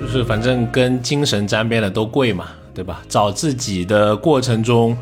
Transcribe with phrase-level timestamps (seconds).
[0.00, 3.02] 就是反正跟精神沾边的都贵嘛，对吧？
[3.08, 4.96] 找自己的过程中，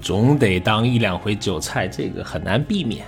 [0.00, 3.06] 总得当一两回韭菜，这个很难避免。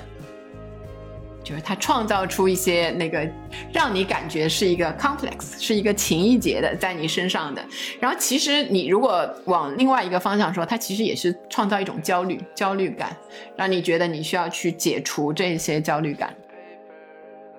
[1.42, 3.28] 就是他创造出一些那个
[3.72, 7.60] 让你感觉是一个 complex，是一个情意结的在你身上的。
[7.98, 13.16] 然后其实你如果往另外一个方向说，它其实也是创造一种焦虑、焦虑感，
[13.56, 16.32] 让你觉得你需要去解除这些焦虑感。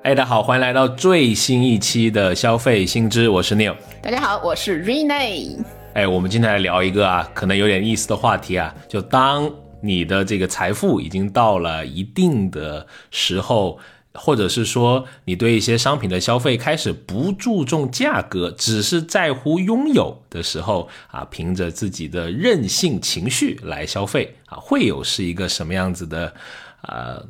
[0.03, 3.75] 哎，大家好，欢迎来到最新一期的消费新知，我是 Neil。
[4.01, 5.63] 大家好，我是 Rene。
[5.93, 9.49] 哎，我们今天来聊一个啊，可能有点意思的话题啊，就当。
[9.83, 13.79] 你的这个财富已经到了一定的时候，
[14.13, 26.33] 或者是说你对一些商品的消费开始不注重价格，只是在乎拥有的时候啊，凭着自己的任性情绪来消费啊，会有是一个什么样子的
[26.81, 27.21] 啊？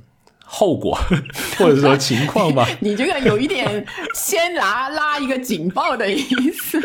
[0.53, 0.99] 后果
[1.57, 6.77] 或者说情况吧， 你这个有一点先拉拉一个警报的意思。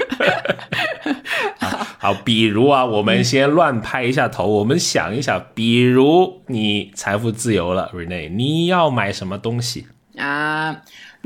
[1.99, 10.77] 好，比如啊，我们先乱拍一下头，我们想一想，比如你财富自由了，Rene，你要买什么东西啊？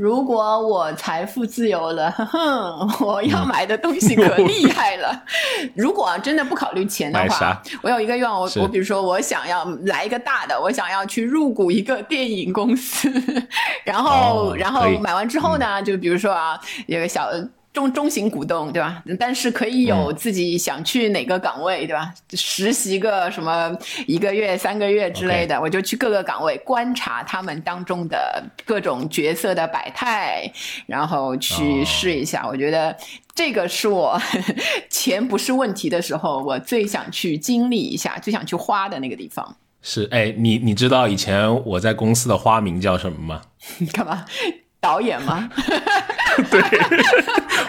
[0.01, 5.23] 如果我财富自由了， 呵呵，我要买的东西可厉害了。
[5.77, 13.07] 如果真的不考虑钱的话，我有一个愿望，我我比如说我想要来一个大的，我想要去入股一个电影公司，
[13.85, 17.29] 然后然后买完之后呢，就比如说啊，有个小。
[17.73, 19.01] 中中型股东对吧？
[19.17, 22.13] 但是可以有自己想去哪个岗位对吧？
[22.33, 23.75] 实习个什么
[24.07, 30.51] 一个月、三个月之类的，我就去各个岗位观察他们当中的各种角色的百态，
[30.85, 32.45] 然后去试一下。
[32.45, 32.95] 我觉得
[33.33, 34.21] 这个是我
[34.89, 39.55] 钱不是问题的时候，我最想去经历一下、最想去花的那个地方。
[39.81, 43.41] 是哎，你你知道以前我在公司的花名叫什么吗？
[43.93, 44.25] 干嘛？
[44.81, 45.47] 导演吗？
[46.49, 46.59] 对，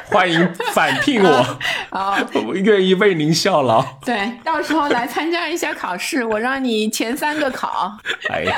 [0.07, 1.59] 欢迎返聘我，
[2.47, 3.85] 我愿意为您效劳。
[4.03, 7.93] 对，到时候来参加一下考试，我让你前三个考。
[8.31, 8.57] 哎呀，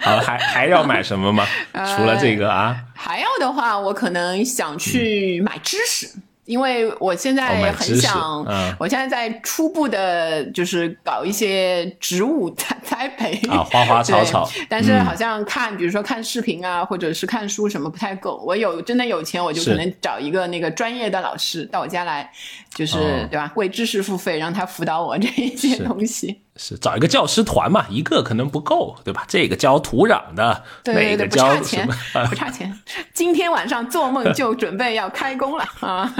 [0.00, 1.46] 好，还还要买什么吗？
[1.94, 2.74] 除了这个啊？
[2.94, 6.08] 还要的话，我可能想去买知识。
[6.50, 8.44] 因为我现在很想，
[8.76, 14.50] 我现在在初步的，就是搞一些植物栽 栽培啊，花花草草。
[14.68, 18.42] 但是好像看，比如说看视频啊，或者是看书什么不太够。
[18.44, 22.28] 我有真的有钱，我就可能找一个那个专业的老师到我家来，
[22.74, 22.98] 就是
[23.30, 23.52] 对吧？
[23.54, 26.40] 为知识付费，让他辅导我这一些东西。
[26.62, 29.24] 是找一个教师团嘛，一个可能不够，对吧？
[29.26, 31.94] 这个教土壤的，那个教什么？
[32.28, 32.78] 不差钱。
[33.14, 36.14] 今天晚上做梦就准备要开工了啊！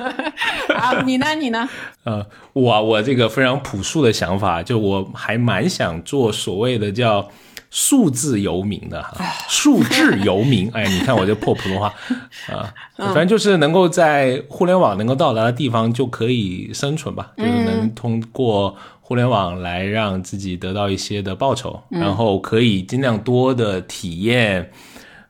[0.74, 1.34] 啊，你呢？
[1.34, 1.68] 你呢？
[2.04, 2.24] 呃，
[2.54, 7.28] 我我这个非常朴素的想法，就我还蛮想做所谓的叫
[7.70, 10.70] 数字游民的哈，数字游民。
[10.72, 11.92] 哎，你看我这破普通话
[12.48, 18.76] 啊，反正就是能够在互联网能够到达的地方就可以生存吧，就是能通过。
[19.02, 24.70] 互联网来让自己得到一些的报酬，然后可以尽量多的体验，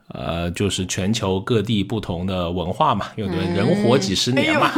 [0.08, 3.06] 呃，就是全球各地不同的文化嘛。
[3.16, 4.70] 有的人活几十年嘛，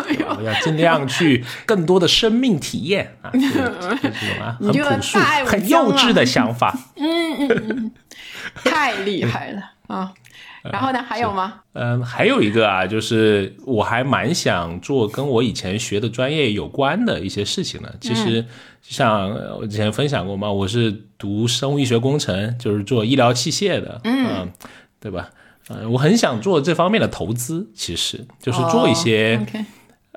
[0.44, 3.64] 要尽量去更多的生命体验啊， 这种
[4.40, 6.72] 啊，很朴素、很幼稚的想法。
[6.96, 7.90] 嗯嗯嗯，
[8.62, 10.14] 太厉害了啊！
[10.70, 11.02] 然后呢？
[11.02, 11.54] 还有吗？
[11.72, 17.92] 嗯，还有一个啊，就是我还蛮想做跟我以前学的专业有关的一些事情的。
[18.00, 18.44] 其实，
[18.80, 24.52] 像我之前分享过嘛，我是读生物医学工程，就是做医疗器械的，嗯，
[25.00, 25.30] 对吧？
[25.68, 29.40] 嗯，我很想做这方面的投资，其实就是做一些，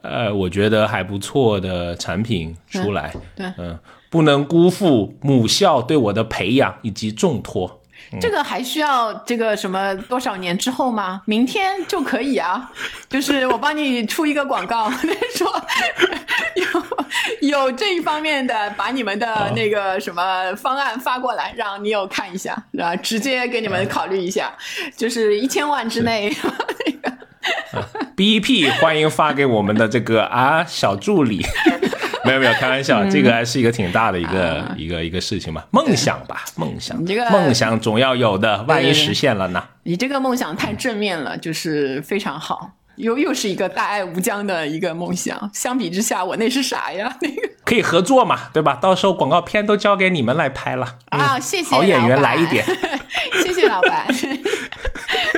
[0.02, 3.16] 呃，我觉得还不错的产品出来。
[3.36, 3.78] 对，嗯，
[4.10, 7.82] 不能辜负母校对我的培养以及重托。
[8.22, 11.22] 这个还需要这个什么多少年之后吗？
[11.26, 12.72] 明天就可以啊，
[13.10, 14.90] 就是我帮你出一个广告，
[15.36, 15.66] 说
[17.42, 24.54] 有有这一方面的，把你们的那个什么方案发过来，让你有看一下，啊，直接给你们考虑一下，
[24.96, 26.34] 就是一千万之内
[26.86, 27.18] 那个。
[28.16, 31.46] B E P 欢迎发给我们的这个啊小助理。
[32.26, 39.64] 没有没有，开玩笑，这个还是一个挺大的一个一个一个事情嘛，梦想吧，梦想，你这个梦想总要有的，万一实现了呢？
[39.84, 45.50] 你这个梦想太正面了，就是非常好，又又是一个大爱无疆的一个梦想。
[45.54, 47.16] 相比之下，我那是啥呀？
[47.22, 48.78] 那个可以合作嘛，对吧？
[48.82, 51.40] 到时候广告片都交给你们来拍了啊！
[51.40, 52.66] 谢谢好演员来一点，
[53.44, 54.06] 谢谢老板。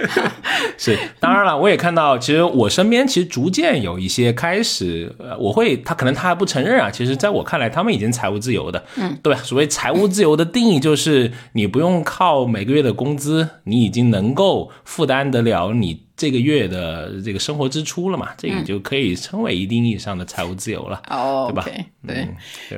[0.78, 9.40] 是，当然了，我也看到，其实我身边其实逐渐有一些开始，呃，我会他可能他还不承认啊，其实在我看来，他们已经财务自由的，嗯，对吧？
[9.44, 18.30] 所谓财务自由的定义，就是你不用靠每个月的工资，你已经能够负担得了你这个月的这个生活支出了嘛？
[18.38, 21.66] 这个就可以称为一定意义上的财务自由了，哦，对吧？
[22.08, 22.28] 对，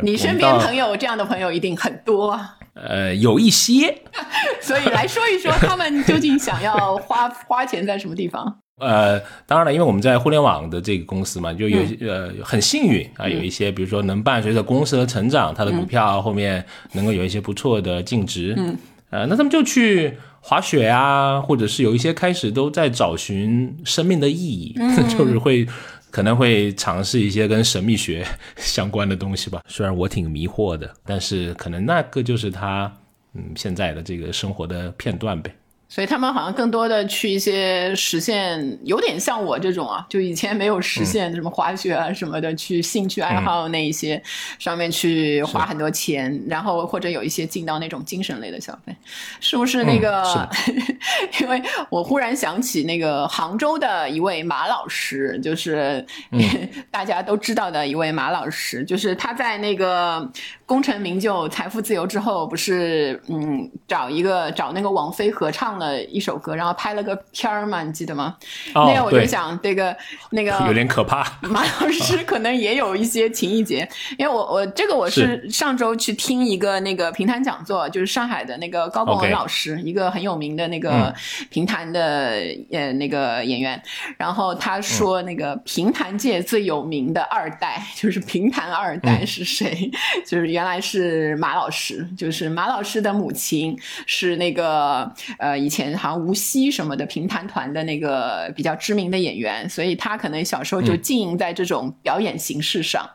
[0.01, 2.39] 你身边朋友这样的朋友一定很多。
[2.87, 3.93] 呃，有一些，
[4.61, 8.59] 所以来说一说 他们究竟想要花花钱在什么地方？
[8.79, 18.77] 呃，当然了，因为我们在互联网的这个公司嘛，就有呃很幸运啊，有一些比如说能伴随着公司的成长，它的股票后面能够有一些不错的净值，嗯，
[19.09, 24.73] 呃，那他们就去滑雪啊，或者是有一些开始都在找寻生命的意义，
[25.17, 25.67] 就是会。
[26.11, 28.25] 可能会尝试一些跟神秘学
[28.57, 32.91] 相关的东西吧，虽然我挺迷惑的，但是可能那个就是他
[33.33, 35.53] 嗯现在的这个生活的片段呗。
[35.89, 44.21] 所以他们好像更多的去一些实现，有点像我这种啊，就以前没有实现什么滑雪啊什么的，去兴趣爱好那一些
[44.59, 48.95] 上面去花很多钱，然后或者有一些进到那种精神类的消费，
[49.39, 50.47] 是不是那个？
[51.41, 51.59] 因为
[51.89, 56.05] 我忽然想起那个杭州的一位马老师，就是
[56.91, 60.31] 大家都知道的一位马老师，就是他在那个。
[60.69, 67.81] 功成名就、财富自由之后，不是嗯找一个找那个王菲合唱了一首歌，然后拍了个片儿嘛？
[67.81, 68.35] 你记得吗？
[68.75, 69.95] 那样我就想，这个
[70.31, 71.25] 那个有点可怕。
[71.47, 73.87] 马老师可能也有一些情谊结，
[74.17, 81.13] 因为我我这个我是上周去听一个那个评弹讲座，就是上海的那个高博文老师，一个很有名的那个
[81.49, 83.81] 评弹的呃那个演员，
[84.17, 89.89] 然后他说那个评弹界最有名的二代就是评弹二代是谁？
[90.27, 90.49] 就是。
[90.49, 103.07] 原来是马老师，就是马老师的母亲是那个呃，以前好像无锡什么的评弹团的那个比较知名的演员，所以他可能小时候就经营在这种表演形式上，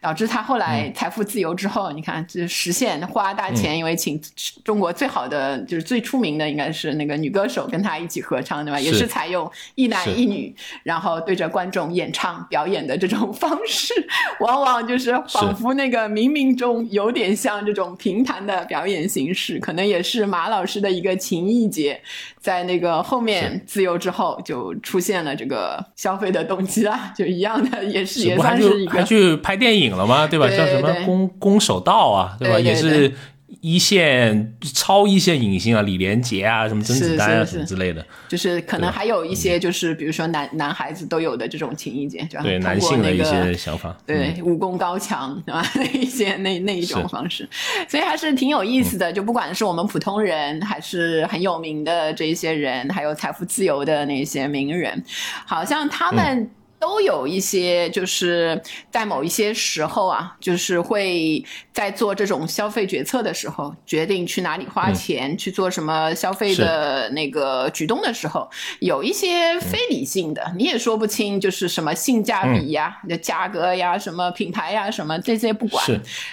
[0.00, 4.20] 导致他后来财富自由之后，你看就实现花大钱，因为请
[4.64, 8.80] 中国最好的就是最出名的应该是那个女歌手跟他一起合唱，对吧？
[8.80, 10.52] 也是采用一男一女，
[10.82, 13.94] 然后对着观众演唱表演的这种方式，
[14.40, 16.80] 往往就是仿佛那个冥冥中。
[16.90, 21.99] 有点像这种评弹的表演形式，可能也是马老师的一个情谊节，
[22.40, 30.26] 在那个后面自由之后，就出现了这个消费的动机啊， 就一样的，也是也算是一个还去拍电影了吗？
[30.26, 30.48] 对吧？
[30.48, 32.58] 叫什么攻攻守道啊，对吧？
[32.58, 33.12] 也是。
[33.60, 45.62] 一线超一线影星啊，李连杰啊，什么甄子丹啊，什么之类的，就是可能还有一些，就是比如说男男孩子都有的这种情谊节，对男性的一些想法，对武功高强对吧？
[45.76, 47.48] 那一些那那一种方式，
[47.88, 49.12] 所以还是挺有意思的。
[49.12, 55.02] 就不管是我们普通人，还是很有名的这些人，还有财富自由的那些名人，
[55.44, 56.48] 好像他们。
[56.80, 58.60] 都有一些，就是
[58.90, 68.50] 在某一些时候啊，就是会在做这种消费决策的时候，决定去哪里花钱，去做什么消费的那个举动的时候，
[68.80, 75.84] 有一些非理性的，你也说不清，就是什么性价比呀、的价格呀、什么品牌呀、什么这些不管，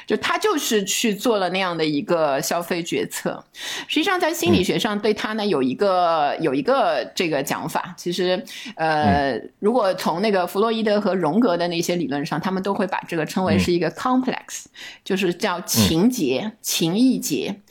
[0.07, 3.44] 就他就是去做了那样的一个消费决策。
[3.88, 8.41] 实际上，在心理学上对他呢有一个有一个这个讲法，其实
[8.77, 14.65] 呃，如果从那个弗洛伊德和荣格的那些理论上，他们都会把这个称为是一个 complex，
[15.03, 17.61] 就是叫情节、情意结，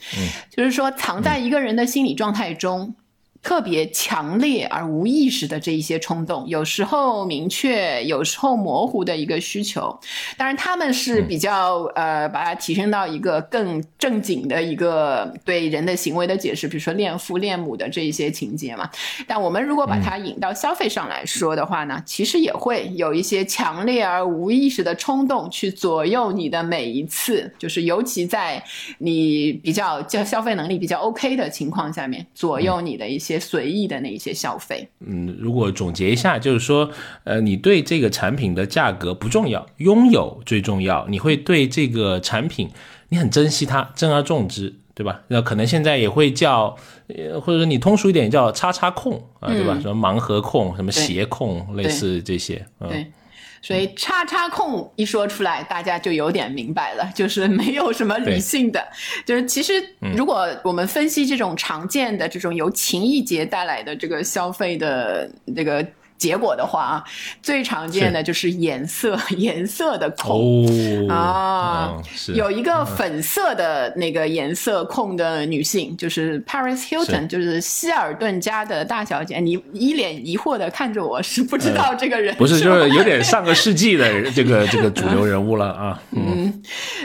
[0.49, 2.95] 就是说藏在一个人的心理状态中。
[3.41, 9.97] 特别强烈而无意识的这一些冲动，有时候明确，有时候模糊的一个需求。
[10.35, 18.89] 当然，他们是比较呃，把它提升到一个更正经的一个对人的行为的解释，比如说恋父恋母的这一些情节嘛。
[19.27, 28.63] 但我们如果把它引到消费上来说的话呢，其实也会有一些强烈而无意识的冲动去左右你的每一次，就是尤其在
[28.97, 33.26] 你比较叫消费能力比较 OK 的情况下面，左右你的一些。
[33.39, 36.89] 随意的那一些消费，嗯，如果总结一下，就是说，
[37.25, 41.05] 呃，你对这个产品的价格不重要，拥有最重要。
[41.09, 42.69] 你会对这个产品，
[43.09, 45.21] 你很珍惜它，珍而重之，对吧？
[45.27, 46.77] 那可能现在也会叫，
[47.41, 49.77] 或者说你通俗一点叫“叉叉控”啊，对吧？
[49.81, 53.05] 什么盲盒控，什么鞋控，类似这些，嗯。
[53.61, 58.85] 所以叉叉控一说出来，大家就有点明白了， 就是没有什么理性的，
[59.25, 59.73] 就是其实
[60.15, 65.85] 如果我们分析这种常见的这种由情意节带来的这个消费的这个
[66.17, 67.03] 结果的话啊，
[67.41, 71.93] 最常见的就是颜色 颜色的控啊，
[72.33, 79.39] 有一个粉色的那个颜色控的女性，就是 Paris Hilton，就是希尔顿家的大小姐。
[79.39, 82.33] 你一脸疑惑的看着我，是不知道这个人？
[82.35, 86.01] 不是，就是有点上个世纪的这个 这个主流人物了啊。
[86.11, 86.61] 嗯，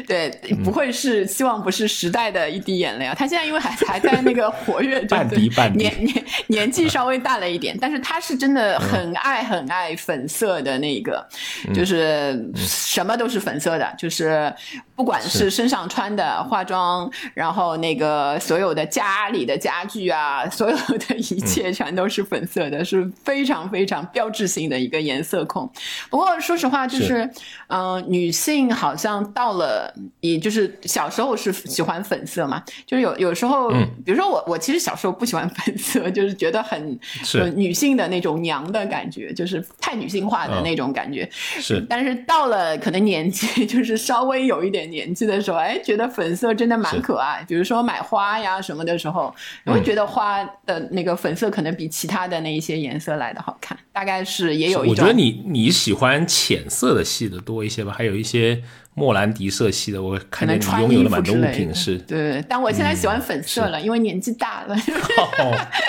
[0.07, 0.31] 对，
[0.65, 3.15] 不会是希望不是时代的一滴眼泪啊。
[3.15, 9.02] 她现在因为还还在那个活跃，半滴半滴，年年年纪稍微大了一点，但是她是真的很。
[9.03, 11.27] 很爱很爱粉色的那个，
[11.75, 14.55] 就是什么都是粉色的，就是
[14.95, 25.69] 不管是身上穿的化妆，然后那个所有的家里的家具啊， 所有的一切全都是粉色的，是非常非常标志性的一个颜色控。
[26.09, 27.29] 不过说实话，就是。
[27.75, 29.91] 嗯，女性好像到了，
[30.21, 33.71] 也就是小时候是喜欢粉色嘛，就是有有时候，
[34.05, 37.51] 比如说我我其实小时候不喜欢粉色，就是觉得很是。
[37.53, 38.85] 女性的那种娘的。
[38.93, 41.83] 感觉就是太女性化的那种感觉，是。
[41.89, 47.43] 但是到了可能年纪， 就是稍微有一点年纪的时候，哎，觉得粉色真的蛮可爱。
[47.49, 49.35] 比如说买花呀什么的时候，
[49.65, 53.79] 你会觉得花的那个粉色可能比其他的那一些颜色来的好看。
[53.93, 54.91] 大概是也有一种。
[54.91, 58.63] 我觉得你你喜欢浅色的系的多一些吧，还有一些。
[58.95, 61.97] 莫兰迪色系的，我看见你拥有的蛮多物品是。
[61.99, 64.77] 对，但我现在喜欢粉色了，因为年纪大了。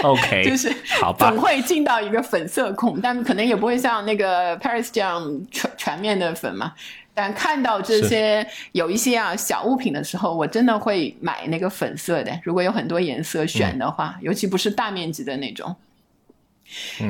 [0.03, 6.73] OK， 就是好吧，总会进到一个粉色控，但可能也不会像那个 Paris 这样全全面的粉嘛。
[7.13, 12.31] 但看到这些有一些啊小物品的时候，我真的会买那个粉色的。
[12.43, 15.75] 如果有很多颜色选的话，尤其不是大面积的那种。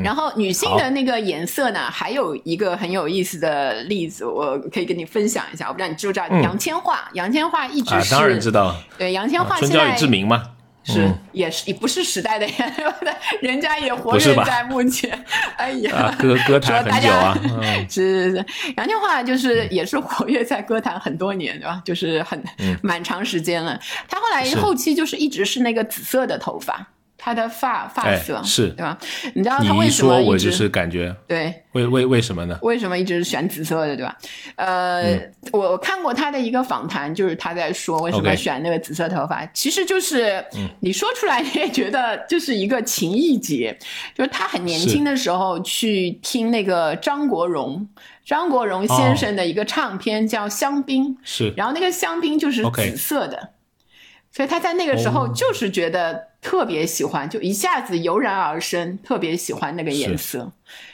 [0.04, 5.68] 然后女性的那个颜色呢，还有一个很有意思的例子，我可以跟你分享一下。
[5.68, 6.98] 我不知道你知不知道杨千嬅？
[7.14, 10.44] 杨千嬅一直是当然知道，对杨千嬅春娇与志明嘛，
[10.84, 12.46] 是也是也不是时代的
[13.42, 15.18] 人家也活跃在目前。
[15.56, 17.38] 哎呀，歌歌坛很久啊，
[17.90, 18.46] 是是是，
[18.76, 21.82] 杨千嬅就是也是活跃在歌坛很多年，对吧？
[21.86, 22.42] 就是很
[22.82, 23.80] 蛮长时间了。
[24.10, 26.86] 她后来后期就是一直是那个紫色的头发。
[27.24, 28.68] 他的发发色是。
[28.72, 28.98] 对吧？
[29.34, 30.30] 你知道他为什么一直？
[30.30, 32.60] 我就是感觉对，为为为什么呢？
[32.62, 34.18] 为什么一直是选紫色的，对吧？
[34.58, 35.18] 呃，
[35.54, 40.44] 我看过他的一个访谈，就是他在说为什么选那个紫色头发，其实就是
[40.82, 43.78] 你说出来你也觉得就是一个情意结，
[44.14, 47.88] 就是他很年轻的时候去听那个张国荣，
[48.26, 53.50] 张国荣先生的一个唱片叫《香槟》，是，然后那个香槟就是紫色的，
[54.34, 56.34] 所以他在那个时候就是觉得。
[56.44, 60.52] 特别喜欢，就一下子油然而生，特别喜欢那个颜色，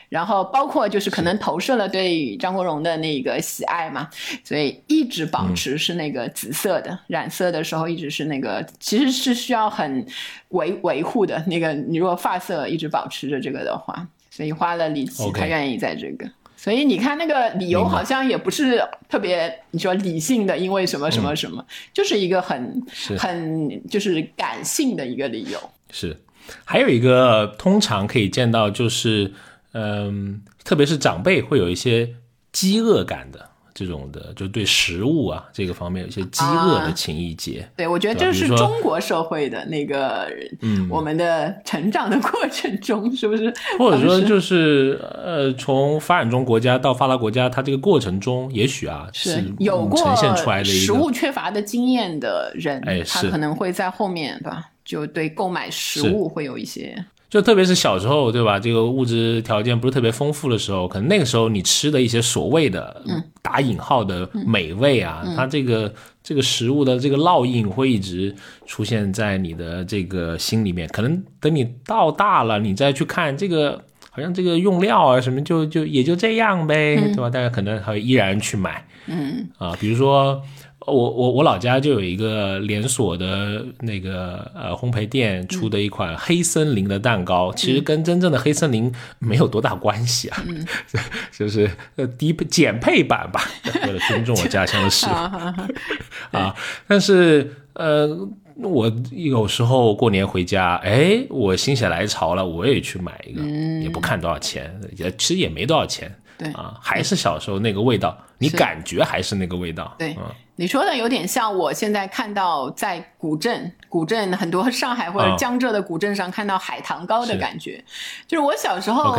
[0.07, 4.07] 然后包括就是可能投射了对张国荣的那个喜爱嘛，
[4.43, 10.05] 所以一直保持是那个紫色的染色的时候一直是那个，其实是需要很
[10.49, 16.29] 维维护的那个，你如果发色一直保持着这个的话，所以花了力气，他愿意在这个。
[16.61, 22.85] 所以你看那个理由好像也不是特别，你说理性的，因为什么什么什么，就是一个很
[23.17, 25.57] 很就是感性的一个理由。
[25.89, 26.17] 是，
[26.65, 29.31] 还有一个通常可以见到，就是
[29.71, 32.15] 嗯，特别是长辈会有一些
[32.51, 33.49] 饥饿感的。
[33.79, 37.65] 这种的，就对食物啊这个方面有一些饥饿的情谊结。
[37.77, 40.29] 对，我觉得这是中国社会的那个，
[40.61, 43.53] 嗯，我们的成长的过程中， 是不是？
[43.77, 54.65] 或者说，就是呃，从发展中国家到发达国家，它这个过程中，也许啊是有过呈现出来的食物缺乏的经验的人，哎，他可能会在后面，对吧？
[54.83, 57.05] 就对购买食物会有一些。
[57.29, 58.59] 就特别是小时候，对吧？
[58.59, 63.01] 这个物质条件不是特别丰富的时候，可能那个时候你吃的一些所谓的
[63.43, 65.93] 打引号的美味啊，它这个
[66.23, 70.87] 这个食物的这个烙印会一直出现在你的这个心里面。
[70.87, 77.29] 可能等你到大了，你再去看这个，好像这个用料啊什么，就就也就这样呗，对吧？
[77.29, 80.41] 大家可能还依然去买，嗯啊，比如说。
[80.89, 90.43] 我我我老家就有一个连锁的那个呃烘焙店出的一款黑森林的蛋糕，其实跟真正的黑森林没有多大关系啊，
[91.31, 93.41] 就是呃低减配版吧，
[93.85, 95.09] 为了尊重我家乡的食物
[96.37, 96.55] 啊。
[96.87, 98.07] 但是呃，
[98.55, 103.41] 我有时候过年回家，哎，我心血来潮了，我也去买一个，
[103.81, 106.13] 也不看多少钱，也其实也没多少钱。
[106.37, 109.93] 对啊，还是小时候那个味道，你感觉还是那个味道。
[109.99, 110.15] 对，
[110.59, 117.81] 你说的有点像我现在看到在古镇，古镇很多上海或者江浙的古镇上看到海棠糕的感觉，
[118.27, 119.15] 就是我小时候，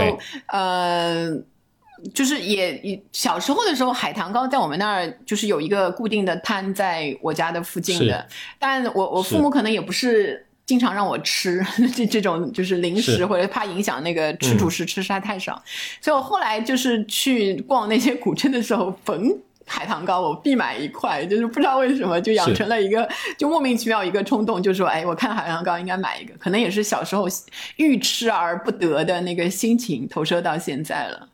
[0.48, 1.30] 呃，
[2.12, 8.28] 就是也也小时候的时候，海棠糕在我们那儿就是有一个固定的摊，在我家的附近的，
[8.58, 10.46] 但我我父母可能也不是。
[10.66, 11.60] 经常让我吃
[11.96, 15.60] 这这种就是零食，或者怕影响那个吃主食吃实在太少，
[16.00, 19.36] 所以我后来就是去逛那些古镇的时候，逢
[19.70, 23.08] 海棠糕我必买一块，就是不知道为什么就养成了一个
[23.38, 27.28] 就莫名其妙一个冲动，就说哎，我看海棠糕应该买一个，可能也是小时候
[27.76, 31.28] 欲吃而不得的那个心情投射到现在了。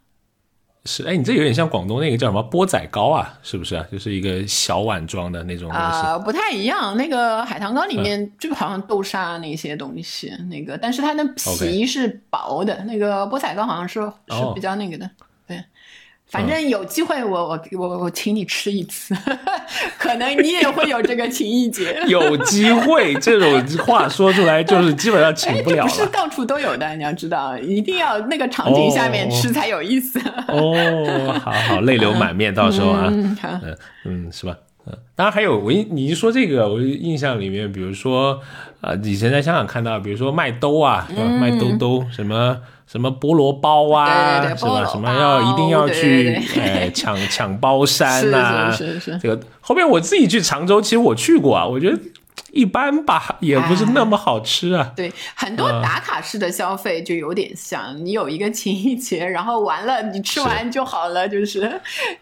[0.84, 3.84] 是，哎，你这有点像广东那个叫什么钵仔糕啊，是不是啊？
[3.90, 5.84] 就是一个小碗装的那种东西。
[5.84, 6.96] 啊，不太一样。
[6.96, 11.24] 那个海棠糕里面就好像豆沙那些东西，那个，但是它的
[11.58, 12.84] 皮是薄的。
[12.84, 15.10] 那个钵仔糕好像是是比较那个的。
[16.28, 19.16] 反正有机会，我我我我请你吃一次，
[19.96, 22.02] 可能你也会有这个情谊节。
[22.08, 25.84] 有机会这种话说出来，就是基本上请不了了。
[25.84, 30.20] 不是到处都有的，你要知道，一定要那个场景下面吃才有意思。
[30.48, 33.36] 哦，好好，泪流满面，到时候啊，嗯
[34.04, 34.56] 嗯，是吧？
[34.86, 38.40] 嗯，当然还有我一你一说这个，我印象里面，比如说
[38.80, 41.08] 啊，以前在香港看到，比如说卖兜啊？
[41.40, 42.58] 卖兜兜什么。
[42.86, 44.84] 什么菠萝包啊，是吧？
[44.84, 48.70] 什么要一定要去哎抢抢包山呐？
[48.70, 49.18] 是是是。
[49.18, 51.98] 这个后面我自己去常州，其实我去过啊，我觉得
[52.52, 54.92] 一般吧，也不是那么好吃啊。
[54.94, 61.68] 对，很多打卡式的消费就有点像，你有一个情谊节，然后完了你吃完就好了，就是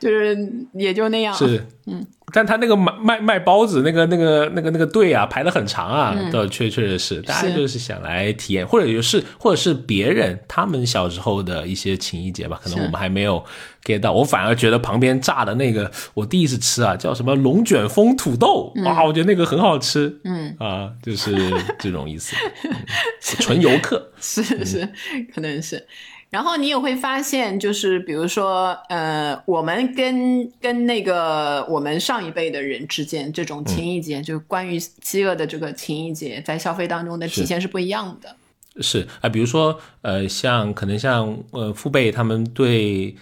[0.00, 0.34] 就是
[0.72, 1.34] 也就那样。
[1.34, 2.02] 是，嗯。
[2.36, 13.44] 但他那个卖卖卖包子那个那个那个那个队啊排的很长啊，倒确确实是，大家就是想来体验，或者就是或者是别人他们小时候的一些情谊节吧，可能我们还没有
[13.84, 14.12] get 到。
[14.12, 20.56] 我反而觉得旁边炸的那个，我第一次吃啊，叫什么龙卷风土豆，哇，我觉得那个很好吃，嗯。
[20.58, 21.32] 啊，就是
[21.78, 22.34] 这种意思，
[23.38, 24.10] 纯游客。
[24.20, 24.88] 是是，
[25.32, 25.86] 可能是。
[26.34, 38.34] 然后你也会发现，就是比如说，呃，我们跟跟那个我们上一辈的人之间这种情谊节，就关于饥饿的这个情谊节，在消费当中的体现是不一样的。
[38.82, 43.14] 是啊，比如说，呃，像可能像呃父辈他们对。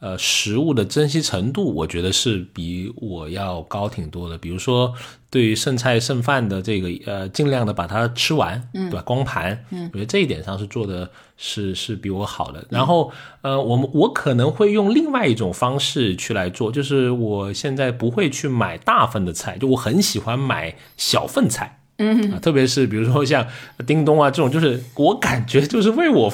[0.00, 4.36] 呃，食物的珍惜程度，我觉得是比我要高挺多的。
[4.38, 4.94] 比如说，
[5.28, 9.02] 对于剩菜剩饭的这个，呃，尽量的把它吃完，嗯，对吧？
[9.02, 12.64] 光盘，嗯，我觉得这一点上是做的是是比我好的。
[12.70, 21.79] 然后，呃，我们我可能会用另外一种方式去来做，就是我现在不会去买大份的菜，就我很喜欢买小份菜。
[22.02, 23.46] 嗯，特别是比如说像
[23.86, 26.32] 叮咚啊这种，就是我感觉就是为我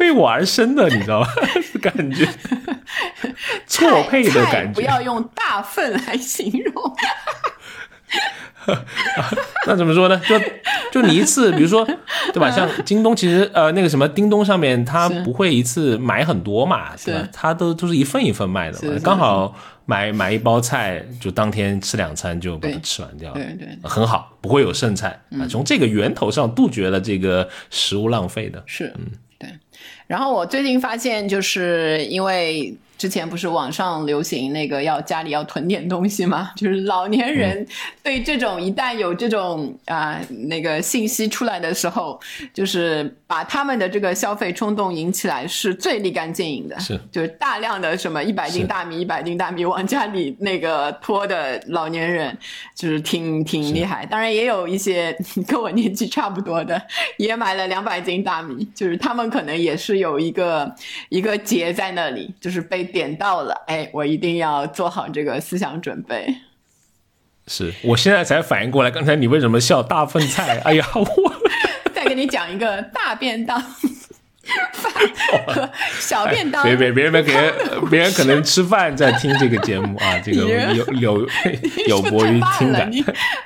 [0.00, 1.28] 为我而生的，你知道吧？
[1.80, 2.28] 感觉
[3.68, 4.72] 错配的感觉。
[4.74, 6.96] 不要用大份来形容。
[9.66, 10.20] 那怎么说呢？
[10.26, 10.40] 就
[10.90, 11.86] 就你一次，比如说，
[12.32, 12.50] 对吧？
[12.50, 17.28] 像京东，其实呃，那个什么叮咚上面，它不会一次买很多嘛，对吧？
[17.32, 19.54] 它都都是一份一份卖的嘛，刚好。
[19.86, 25.46] 买买一包菜，就当天吃两餐就把它吃完掉了，对对，很好，不会有剩菜啊。
[25.48, 28.62] 从这个源头上杜绝了这个食物浪费的。
[28.66, 29.06] 是，嗯，
[29.38, 29.48] 对。
[30.06, 32.74] 然后我最近发现，就是因为。
[32.96, 36.52] 之前不是网上流行那个要家里要囤点东西吗？
[36.56, 37.66] 就是老年人
[38.02, 42.18] 对这种一旦有这种啊那个信息出来的时候，
[42.52, 46.78] 就是把他们的这个消费冲动引起来是最立竿见影的。
[46.78, 52.36] 是，就是大量的什么一百斤大米、一百斤大米往家里那个拖的老年人，
[52.76, 54.06] 就是挺挺厉害。
[54.06, 55.14] 当然也有一些
[55.48, 56.80] 跟我年纪差不多的，
[57.18, 60.72] 也买了两百斤大米，就是他们可能也是有一个
[61.08, 62.83] 一个结在那里，就是被。
[62.84, 66.34] 点到了，哎，我一定要做好这个思想准备。
[67.46, 70.60] 是我现在才反应过来，刚才你为什么笑大粪菜？
[70.64, 71.04] 哎呀，我
[71.94, 73.62] 再给你讲一个大便当。
[75.98, 77.54] 小便当，别别别人别人
[77.90, 80.42] 别人可能吃饭在听这个节目啊，这个
[80.74, 81.28] 有有
[81.88, 82.88] 有博于听的。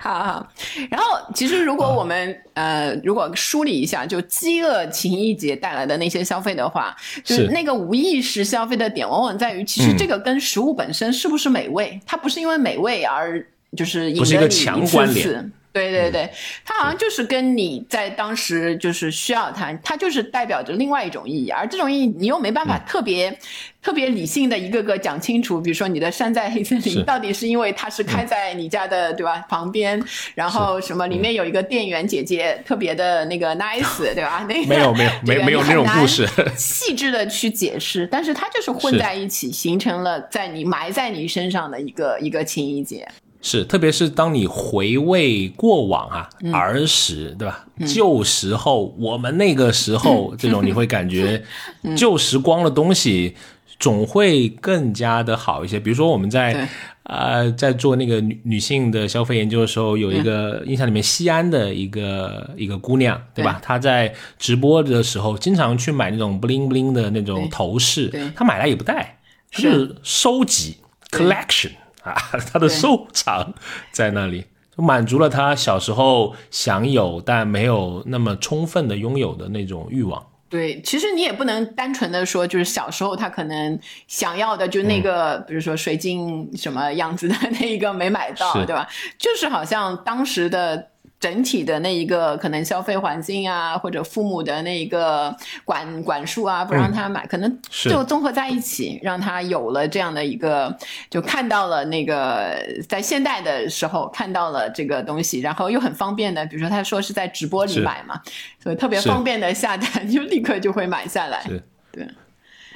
[0.01, 0.53] 好好，
[0.91, 13.45] 然后其实如果我们呃如果梳理一下，就饥饿情谊节带来的那些消费的话，就是那个无意识消费的点，往往在于其实这个跟食物本身是不是美味，它不是因为美味而
[13.77, 15.53] 就是不是一个强关联。
[15.79, 16.31] 对对对，
[16.65, 23.37] 它好像就是跟你在当时就是需要它，它就是代表着另外一种意义，而这种意义你又没办法特别
[23.81, 25.61] 特别理性的一个个讲清楚。
[25.61, 29.45] 比如说你的山寨黑森林到底是因为它是开在你家的对吧？
[29.49, 30.03] 旁边，
[30.35, 34.45] 然后什么里面有一个店员姐姐特别的那个 nice 对吧？
[34.49, 43.07] 那没有没有没没有那种故事， 细致的去解释，但是它就是混在一起，形成了在你埋在你身上的一个一个情谊节。
[43.41, 47.67] 是，特别是当你回味过往啊，儿时，对吧？
[47.87, 51.43] 旧时候，我们那个时候，这种你会感觉
[51.97, 53.37] 旧时光的东西，
[53.79, 55.79] 总会更加的好一些。
[55.79, 56.69] 比如说我们在
[57.05, 63.61] 呃在做那个女女性的消费研究的时候，有一个印象里面西安的一个一个姑娘，对吧？
[63.63, 69.19] 她在直播的时候经常去买那种 bling bling 的那种头饰，她买来也不戴，
[69.53, 69.95] 是。
[70.03, 70.77] 收集
[71.11, 71.71] collection
[72.11, 72.17] 啊，
[72.53, 73.55] 他的收藏
[73.93, 74.45] 在那里。
[74.77, 80.25] 就满足了他小时候享有但没有那么充分的拥有的那种欲望。
[80.49, 88.89] 对，其实你也不能单纯的说，就是小时候他可能想要的，就那个，比如说水晶什么样子的 那一个没买到，对吧？
[89.19, 90.89] 就是好像当时的。
[91.21, 100.77] 整体的那一个可能消费环境啊，或者父母的那一个管管束啊，不让他买，可能就综合在一起，让他有了这样的一个，
[101.11, 102.57] 就看到了那个
[102.89, 108.21] 在现代的时候看到了这个东西，然后又很方便的，比如说他说是在直播里买嘛，
[108.63, 111.45] 所以特别方便的下单， 就立刻就会买下来，
[111.91, 112.07] 对。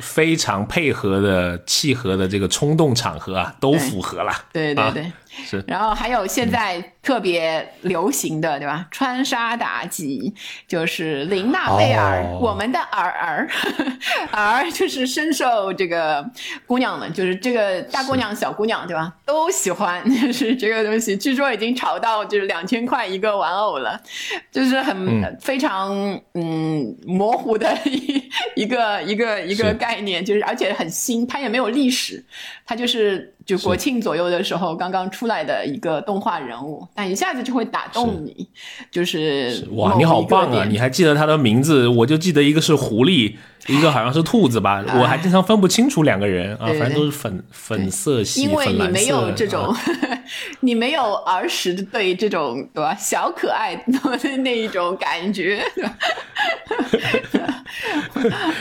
[0.00, 4.32] 非常配合的契合的这个冲动场合啊，都符合了。
[4.52, 5.12] 对对对，
[5.44, 5.62] 是。
[5.66, 8.86] 然后还有现在特别流行的，对吧？
[8.90, 10.32] 穿沙妲己
[10.68, 13.48] 就是琳娜贝尔，我们的儿 儿
[14.30, 16.24] 儿就是深受这个
[16.66, 19.12] 姑娘们，就是这个大姑娘、小姑娘，对吧？
[19.26, 21.16] 都喜欢，就是这个东西。
[21.16, 24.00] 据说已经炒到就是两千块一个玩偶了，
[24.52, 25.92] 就是很非常
[26.34, 29.72] 嗯模糊的 一一个一个一个。
[29.82, 32.24] 概念就是，而且很新，它也没有历史，
[32.64, 38.48] 它就是就国庆左右的时候刚刚出来的一个动画人物，但一下子就会打动你，
[38.90, 40.64] 就是哇，你好棒啊！
[40.68, 41.86] 你还记得他的名字？
[41.86, 43.34] 我就记得一个是狐狸，
[43.66, 49.74] 一个好像是兔子吧，我还经常分不清楚两个人啊，反正都是粉粉色系，因为你没有这种，
[50.60, 53.84] 你没有儿时对这种对吧小可爱的
[54.38, 55.62] 那一种感觉，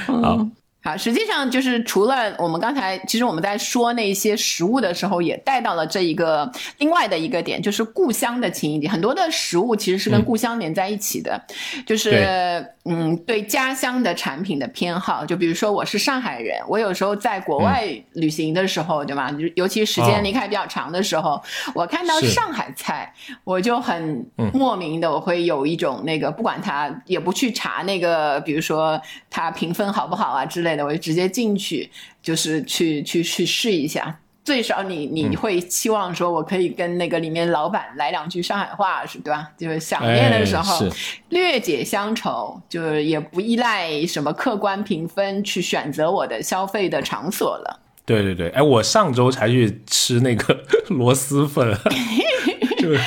[0.08, 0.46] 好。
[0.84, 8.92] 好，实际上就是除了我们刚才，其实我们在说那些食物的时候，也带到了这一个另外的一个点，就是故乡的情谊点。
[8.92, 11.40] 很多的食物其实是跟故乡连在一起的，
[11.86, 15.24] 就是嗯，对家乡的产品的偏好。
[15.24, 19.32] 就比如说我是上海人，我有时候在国外旅行的时候，对吧？
[19.54, 21.40] 尤其时间离开比较长的时候，
[21.76, 23.14] 我看到上海菜，
[23.44, 30.71] 我就很莫名的，我会有一种那个，不管它也不去查那个，比如说它评分好不好啊之类。
[30.80, 31.90] 我就直接进去，
[32.22, 34.18] 就是去去去试一下。
[34.44, 39.48] 最少你你会期望说，我可以跟那个里面老板来两句上海话，是对吧？
[39.56, 40.88] 就是想念的时候
[41.30, 47.80] 略解乡愁，就是也不依赖什么客观评分去选择我的消费的场所了。
[48.04, 51.78] 对对对，哎，我上周才去吃那个 螺蛳粉，
[52.80, 52.98] 就是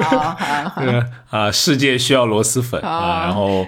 [0.00, 0.82] 好好好
[1.30, 3.64] 啊，世界需要螺蛳粉啊，然后。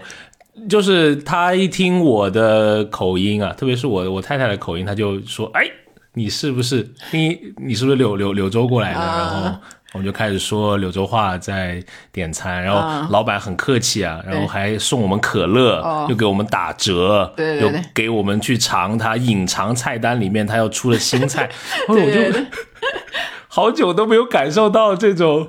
[0.68, 5.64] 就是他一听我的口音啊，特别是我我太太的口音，他就说：“哎，
[6.12, 9.58] 你是不是你你是不是柳柳柳州过来的？”然后
[9.94, 21.50] 我们就开始说柳州话在点餐，然后老板很客气啊，然后还送我们可乐，又给我们打折，又给我们去尝他隐藏菜单里面他要出的新菜，
[21.88, 22.40] 我就
[23.48, 25.48] 好久都没有感受到这种。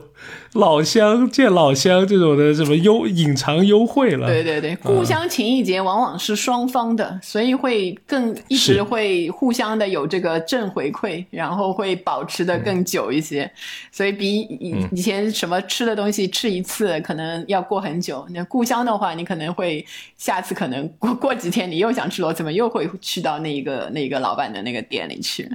[0.53, 4.27] 老乡见老乡这种的什么优隐藏优惠了？
[4.27, 13.51] 对对对，故乡情谊节往往是双方的，所以会更一直会互相的有这个正回馈，然后会保持的更久一些。
[13.91, 19.83] 所以比以以前什么吃的东西吃一次可能要过很久，那故乡的话，你可能会
[20.17, 25.49] 下次可能过过几天你又想吃螺蛳粉，又会去到那一个那个老板的那个店里去。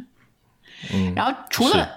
[0.92, 1.88] 嗯，然后除了。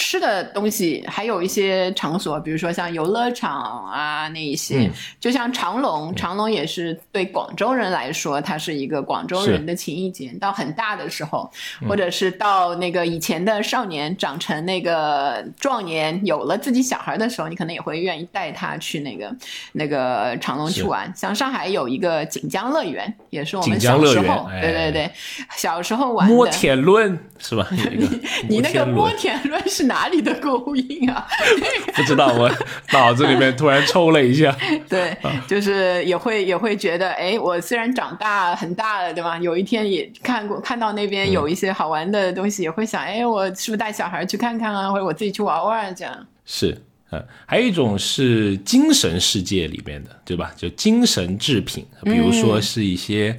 [0.00, 10.32] 吃的东西还有一些场所，比如说像游乐场啊，那一些，就像长隆，长隆也是对广州人来说，它是一个广州人的情谊节。
[10.40, 11.50] 到很大的时候，
[11.86, 19.30] 或者是到那个以前的少年长成那个壮年，有了自己小孩的时候，你可能也会愿意带他去那个
[19.72, 21.12] 那个长隆去玩。
[21.14, 25.10] 像上海有一个锦江乐园，也是我们小时候，对对对，
[25.56, 26.34] 小时候玩的。
[26.34, 27.68] 摸铁轮是吧？
[27.70, 28.08] 你
[28.48, 29.89] 你那个摸铁轮是。
[29.90, 31.26] 是哪里的勾引啊？
[31.94, 32.48] 不知道，我
[32.92, 34.56] 脑子里面突然抽了一下。
[34.88, 35.16] 对，
[35.48, 39.36] 就是也会也会觉得，哎，我虽然长大很大了，对吧？
[39.38, 44.90] 有一天也看过看到那边有一些好玩的东西，也会想，哎，我是不是带小孩去看看啊？
[44.90, 46.26] 或者我自己去玩玩这样。
[46.46, 50.52] 是，嗯，还有一种是精神世界里面的，对吧？
[50.56, 53.38] 就精神制品，比如说是一些。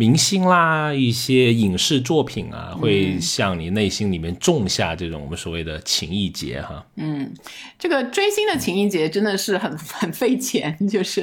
[0.00, 6.82] 明星啦，一些影视作品啊，会向你内心里面种下这种我们所谓的情谊结哈。
[6.96, 7.30] 嗯，
[7.78, 11.20] 这个追星的情谊结真的是很 很费钱，就是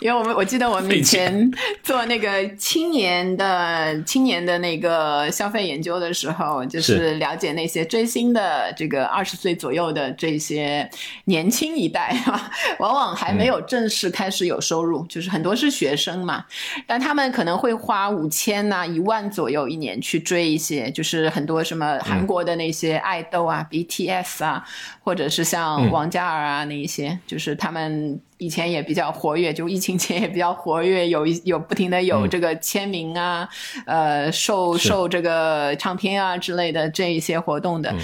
[0.00, 1.50] 因为我们我记得我们以前
[1.82, 10.86] 做那个青年的青年的那个消费研究的时候，就是了解那些追星的这个二十岁左右的这些
[11.24, 16.44] 年轻一代啊， 往往还没有正式开始有收入，就是很多是学生嘛，
[16.86, 18.17] 但他们可能会花。
[18.18, 24.64] 五千呐，一万左右一年去追一些，就是很多什么韩国的那些爱豆啊，BTS 啊，
[25.02, 33.48] 或者是像王嘉尔啊那一些，就是他们以前也比较活跃，就疫情前也比较活跃，有一有不停的有这个签名啊，
[33.86, 37.94] 呃，售售这个唱片啊之类的这一些活动的，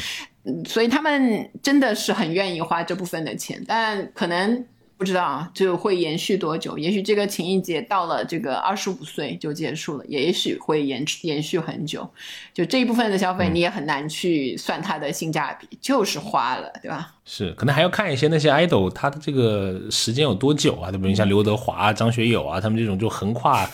[0.66, 4.64] 所以他们真的是很愿意花这部分的钱，但可能。
[5.04, 6.78] 不知道啊，就会延续多久？
[6.78, 12.08] 也许这个情谊节到了这个二十五岁就结束了，也许会延延续很久。
[12.54, 17.12] 就这一部分的消费，你也很难去算它的性价比，就是花了，对吧？
[17.26, 20.90] 是，可能还要看一些那些 idol 他的这个时间有多久啊？
[20.90, 21.14] 对不对？
[21.14, 23.68] 像刘德华、张学友啊，他们这种就横跨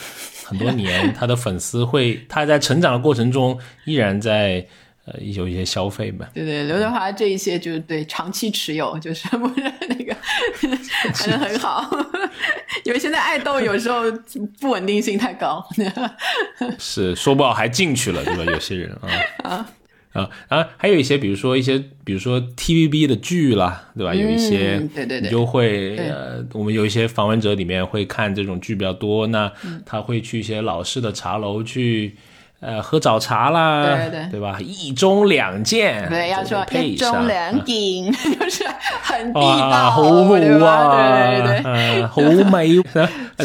[0.44, 4.66] 很多年， 他的粉丝会他在成长的过程中依然在。
[5.12, 6.28] 呃，有一些消费吧。
[6.34, 9.54] 对对，刘德华这一些就是对长期持有，就是不是
[9.88, 10.14] 那个，
[11.12, 11.88] 还是很好。
[12.84, 14.02] 因为现在爱豆有时候
[14.60, 15.64] 不稳定性太高。
[16.78, 18.44] 是说不好还进去了，对吧？
[18.44, 18.90] 有些人
[19.42, 19.66] 啊
[20.12, 24.14] 啊啊，还有一些，比如说一些，比如说 TVB 的剧啦，对吧？
[24.14, 29.50] 有一些，对对对，就会呃，我们有一些访问者里面会看这种剧比较多，那
[29.86, 32.16] 他会去一些老式的茶楼去。
[32.60, 34.58] 呃，喝早茶啦，对对对吧？
[34.60, 38.64] 一盅两件，对，要说一盅两件， 就是
[39.02, 40.02] 很地道，好好
[40.62, 42.20] 啊，对对对，好
[42.50, 42.70] 美。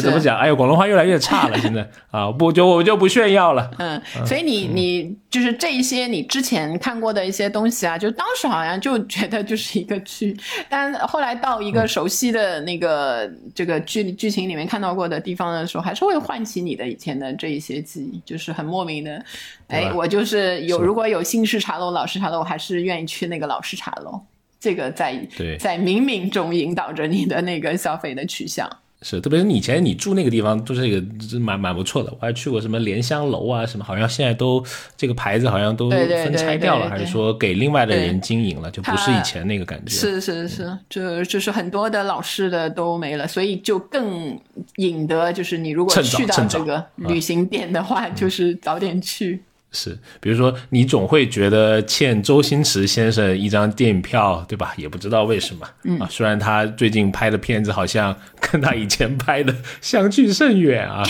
[0.00, 0.36] 怎么讲？
[0.36, 3.70] 哎呦，广东话越来越差了，现在啊，不就我就不炫耀了。
[3.78, 10.36] 嗯，所以你你就是这一些你之前看过的一些东西啊，就当时好像就觉得就是一个剧，
[10.68, 19.24] 但后来到一个熟悉的那个这个剧剧情里面看到过的地方的时候，还是会唤起你的以前的这一些记忆，就是很莫名的。
[19.68, 24.20] 哎，我就是有，如果有新式茶楼、老式茶楼，我还是愿意去那个老式茶楼。
[24.58, 25.14] 这个在
[25.60, 28.68] 在冥冥中引导着你的那个消费的取向。
[29.08, 32.10] 是，特别是你以前你住那个地方，都是一个蛮蛮不错的。
[32.10, 34.60] 我还去过什么莲香楼啊，什么好像现在都
[34.96, 39.92] 这个牌子好像都分拆掉了，还是说给另外的人经营了，就不是以前那个感觉。
[39.92, 44.36] 是是是，就就是很多的老式的都没了，所以就更
[44.78, 49.40] 引得就是你如果去到这个旅行点的话，就是早点去。
[49.76, 54.72] 是，比如说你总会觉得欠周星驰先生一张电影票，对吧？
[54.78, 55.66] 也不知道为什么
[56.00, 56.08] 啊。
[56.10, 61.02] 虽然他最近拍的片子好像 跟他以前拍的相距甚远啊。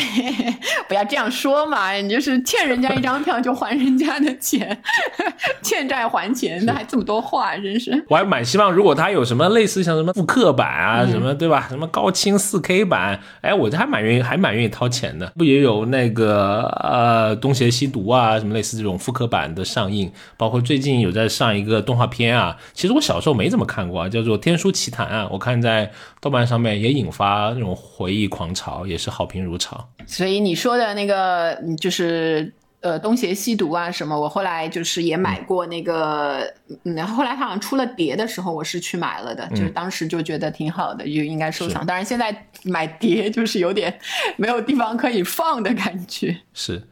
[0.88, 4.82] 不要这样说嘛，你就是欠人家一张票就还人家的钱，
[5.62, 8.04] 欠债还钱，那还这么多话，真是。
[8.08, 11.66] 我还蛮希望，如果他有什么类似像什么复刻版啊，什么对吧？
[11.70, 15.32] 什么高清四 K 版，哎，我这还蛮愿意，还蛮愿意掏钱的。
[15.36, 18.38] 不也有那个呃东邪西毒啊？
[18.38, 29.86] 什么类似这种复刻版的上映，包括最近有在上一个动画片啊，其实我小时候没怎么看过啊，叫做《天书奇谭》啊，我看在豆瓣上面也引发那种回忆狂潮，也是好评如潮。
[30.06, 36.50] 所以你说的那个就是呃东邪西毒啊什么，我后来就是也买过那个，
[36.84, 41.84] 嗯，后来他好像出了碟的时候，我是去买了的，就是当时就觉得挺好的，就应该收藏。
[41.84, 43.98] 当然现在买碟就是有点
[44.38, 46.38] 没有地方可以放的感觉。
[46.54, 46.82] 是。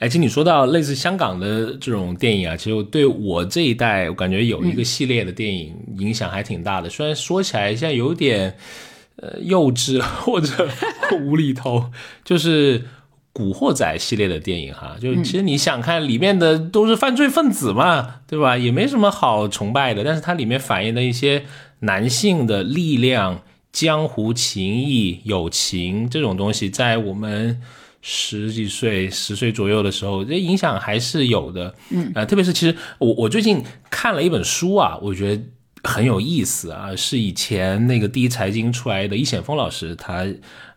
[0.00, 6.90] 哎，其实你说到类似香港的这种电影啊，其实对我这一代，我感觉有一个系列的电影影响还挺大的。
[6.90, 8.56] 虽然说起来现在有点
[9.16, 10.68] 呃幼稚 或者
[11.20, 11.92] 无厘头，
[12.24, 12.80] 就是
[13.32, 18.58] 《古惑仔》系列的电影哈，就其实你想看里面的都是犯罪分子嘛，对吧？
[18.58, 21.44] 也没什么好崇拜的，但是它里面反映的一些
[21.80, 27.62] 男性的力量、江湖情谊、友情这种东西，在我们。
[28.06, 31.74] 十几岁、十岁左右的时候，这影响还是有的。
[31.88, 35.42] 嗯，呃，特别是其实我我最近看了一本书啊，我觉得
[35.84, 40.26] 很有意思啊，是以前那个第一财经出来的易显峰老师他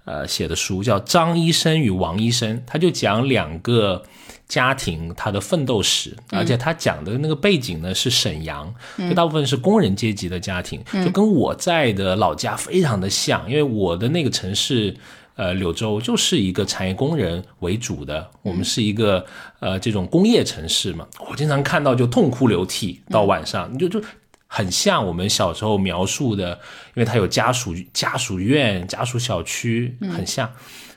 [0.06, 4.02] 呃写的书，叫《张医生与王医生》，他就讲两个
[4.48, 14.96] 家庭他的奋斗史，而且他讲的那个背景呢是沈阳，就大部分是工人阶级的家庭，就跟我在的老家非常的像，因为我的那个城市。
[15.38, 19.26] 呃，柳州就是一个产业工人为主的，我们是一个
[19.60, 21.08] 呃这种工业城市嘛。
[21.30, 24.02] 我经常看到就痛哭流涕，到晚上你就就
[24.48, 26.54] 很像我们小时候描述的，
[26.96, 30.52] 因为它有家属家属院、家属小区，很像。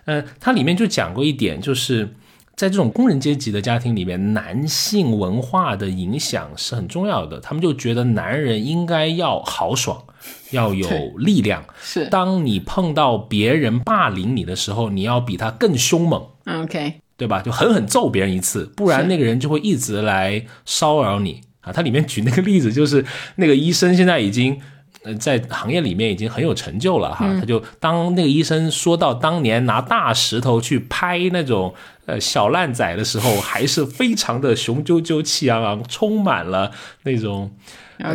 [0.06, 2.08] 嗯，它里面就讲过一点，就是
[2.56, 7.38] 在这种工人阶级的家庭里面，男性文化的影响是很重要的。
[7.40, 10.02] 他们就觉得男人应该要豪爽，
[10.50, 11.64] 要有力量。
[11.82, 16.24] 是，当你碰到别人霸凌你的时候，你要比他更凶猛。
[16.46, 17.42] OK，对吧？
[17.42, 21.72] 就狠狠揍别人一次，不然那个人就会一直来骚扰你啊。
[21.72, 23.04] 他里面举那个例子，就是
[23.36, 24.60] 那个医生现在已经。
[25.02, 31.72] 呃，在行业里面已经很有成就了哈，他就当那个医生说到当年拿大石头去拍那种
[32.04, 36.70] 呃小烂仔的时候，还是非常的雄赳赳气昂昂，充满了
[37.04, 37.50] 那种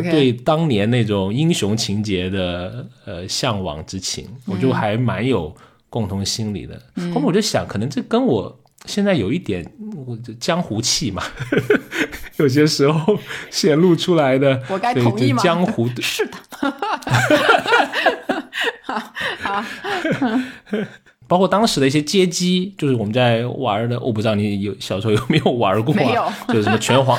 [0.02, 5.54] 对当年那种英雄情节的呃向往之情，我就还蛮有
[5.88, 6.80] 共同心理的。
[7.12, 8.60] 后面我就想，可能这跟我。
[8.84, 9.68] 现在有一点
[10.06, 11.20] 我江湖气嘛，
[12.38, 13.18] 有些时候
[13.50, 15.42] 显露出来的，我该同意吗？
[15.42, 16.36] 江湖 是的，
[18.84, 19.64] 好，
[21.26, 27.18] 包括当时的一些街机，就是我们在玩的，我不知道你有小时候有没有玩过，没有，就是什么拳皇。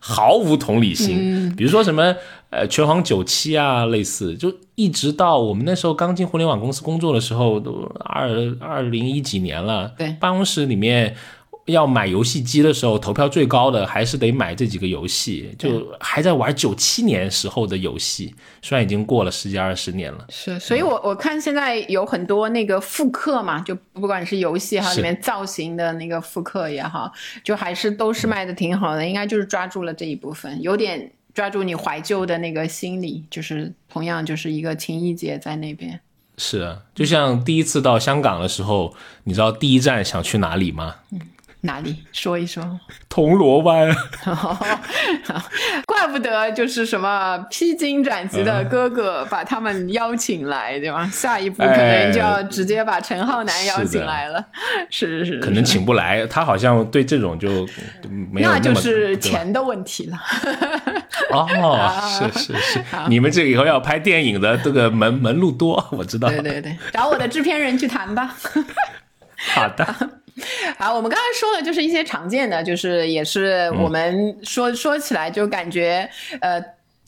[0.00, 2.14] 毫无同理心，比如说什么
[2.50, 8.28] 呃拳皇九七啊，类似，就一直到我们那时候刚进互联网公司工作的时候，都二
[8.60, 11.14] 二零一几年了，对，办公室里面。
[11.66, 20.26] 要买游戏机的时候，投票最高的还是得买这几个游戏，就还在玩九七年时候的游戏，虽然已经过了十几二十年了。
[20.28, 27.10] 是，所以我我看现在有很多那个复刻嘛，就不管是游戏哈里面造型的那个复刻也好，
[27.42, 35.98] 就还是都是卖的挺好的，应该就是抓住了这一部分，有点抓住你怀旧的那个心理，就是同样就是一个情谊节在那边。
[36.36, 40.96] 是啊，就像第一次到香港的时候，你知道第一站想去哪里吗？
[41.10, 41.20] 嗯。
[41.64, 42.62] 哪里说一说？
[43.08, 43.94] 铜锣湾，
[45.86, 51.08] 怪不得就是什么披荆斩棘的哥哥把他们邀请来，对吧？
[51.12, 54.44] 下一步可能就要直接把陈浩南邀请来了，
[54.90, 57.66] 是是是，可能请不来，他好像对这种就
[58.30, 60.18] 没有那就是钱的问题了。
[61.30, 61.48] 哦，
[62.32, 66.28] 是是是，你们这以后要拍电影的这个门门路多，我知道。
[66.28, 68.34] 对对对，找我的制片人去谈吧。
[69.54, 69.86] 好的。
[70.78, 76.08] 好，我们刚才说的就是一些常见的，就是也是我们说说起来就感觉
[76.40, 76.62] 呃。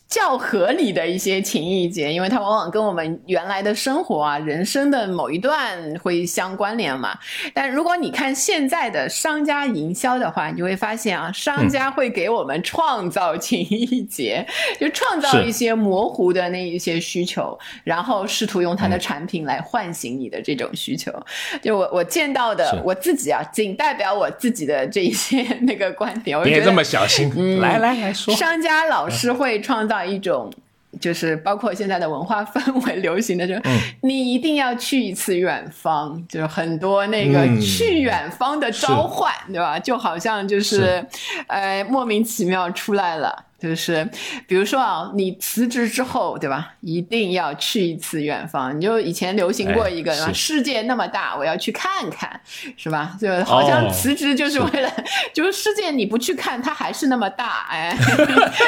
[0.09, 7.19] 较合理的一些情谊节，因为它往往跟我们原来的生活啊、人生的某一段会相关联嘛。
[7.53, 14.47] 但如果你看现在的商家营销的话，你会发现啊，商家会给我们创造情谊节，
[14.79, 21.13] 就创造一些模糊的那一些需求，然后试图用他的产品来唤醒你的这种需求。
[21.61, 26.39] 就我我见到的，我自己啊，仅代表我自己的这一些 那个观点。
[26.39, 29.96] 我别这么小心，来来来说，商家老是会创造。
[30.05, 30.53] 一种
[31.01, 33.55] 就是 包括现在的文化氛围流行的，就
[34.03, 39.79] 你一定要去一次远方，就是很多那个去远方的召唤，对吧？
[39.79, 41.05] 就好像就是
[41.49, 43.46] 呃莫名其妙出来了。
[43.59, 44.09] 就是，
[44.47, 46.75] 比如说啊，你辞职之后，对吧？
[46.81, 48.77] 一定要去一次远方。
[48.77, 52.41] 你就以前流行过一个，世界那么大，我要去看看，
[52.77, 53.17] 是吧？
[53.21, 54.93] 就好像辞职就是为了，
[55.33, 57.97] 就是世界你不去看，它还是那么大，哎。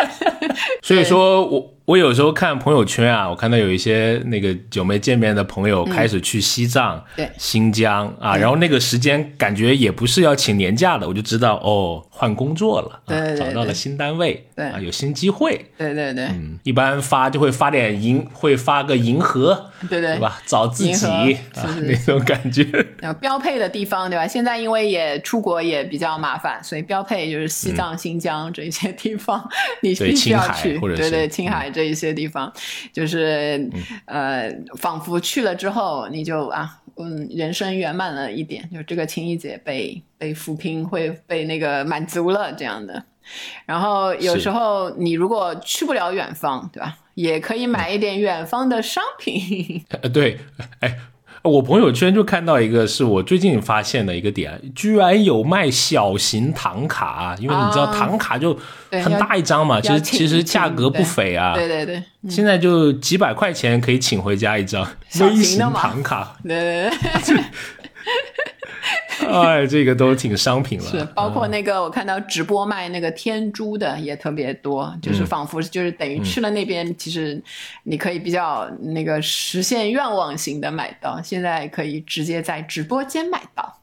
[0.83, 1.78] 所以说我。
[1.89, 7.27] 我有时候看朋友圈啊，我看到有一些那个久没见面的朋友开始去西藏、对。
[7.39, 14.67] 新疆啊，然后那个时间感觉也不是要请年假的，我就知道哦，换工作了，对找到了新单位，对。
[14.67, 20.43] 啊，有新机会，对对对，嗯，一般发就会发点银，会发个银河，对对，对吧？
[20.45, 21.25] 找自己啊
[21.81, 22.65] 那种感觉。
[23.19, 24.29] 标配的地方对吧？
[24.29, 29.43] 现在因为也出国也比较麻烦，所以标配就是西藏、新疆这些地方，
[29.81, 31.73] 你必须要去，对对，青海。
[31.79, 32.53] 这一些地方，
[32.93, 33.71] 就是
[34.07, 43.01] 呃，仿佛去了之后，你就啊，嗯，人生圆满了一点，就这个情谊节被被抚平，会被那个满足了这样的。
[43.65, 46.99] 然后有时候你如果去不了远方，对吧？
[47.15, 49.85] 也可以买一点远方的商品。
[50.03, 50.41] 呃，对，
[50.81, 50.99] 哎。
[51.43, 58.59] 我朋友圈就看到一个，是我最近发现的一个点，居然有卖小型唐卡，因为你知道唐卡就
[58.91, 61.55] 很大一张嘛，其实其实价格不菲啊。
[61.55, 64.87] 对对对，现在就几百块钱可以请回家一张
[65.21, 66.37] 微型唐卡。
[66.43, 66.91] 对对
[67.25, 67.45] 对。
[69.27, 77.43] 哎，这个都挺商品了，是包括那个我看到直播卖那个天珠的也特别多，就是仿佛就是等于去了那边，其实
[77.83, 83.79] 你可以比较那个实现愿望型的买到，现在可以直接在直播间买到，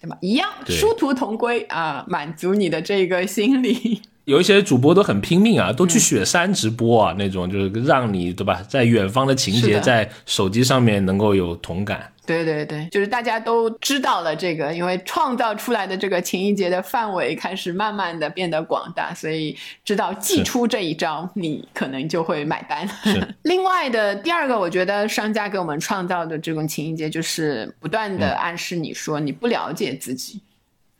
[0.00, 0.16] 对吧？
[0.20, 4.00] 一样殊途同归啊，满足你的这个心理。
[4.24, 12.12] 有一些主播都很拼命啊，都去雪山直播啊，那种就是让你对吧，在远方的情节在手机上面能够有同感。
[12.28, 22.86] 对对对，就是大家都知道了这个，因为创造出来的这个情谊节的范围开始慢慢的变得广大，所以知道祭出这一招，你可能就会买单。
[23.44, 30.42] 另外的第二个，我觉得商家给我们创造的这种情谊节，就是不断的暗示你说你不了解自己，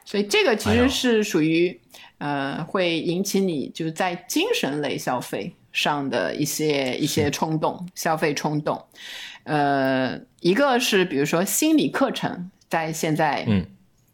[0.07, 1.78] 所以这个其实是属于
[2.16, 8.82] 呃会引起你就是在精神类消费上的一些一些冲动，消费冲动。
[9.44, 13.66] 呃，一个是比如说心理课程，在现在嗯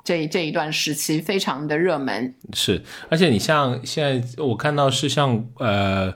[0.02, 6.12] 这这一段时期非常的热门，是，而且你像现在我看到是像呃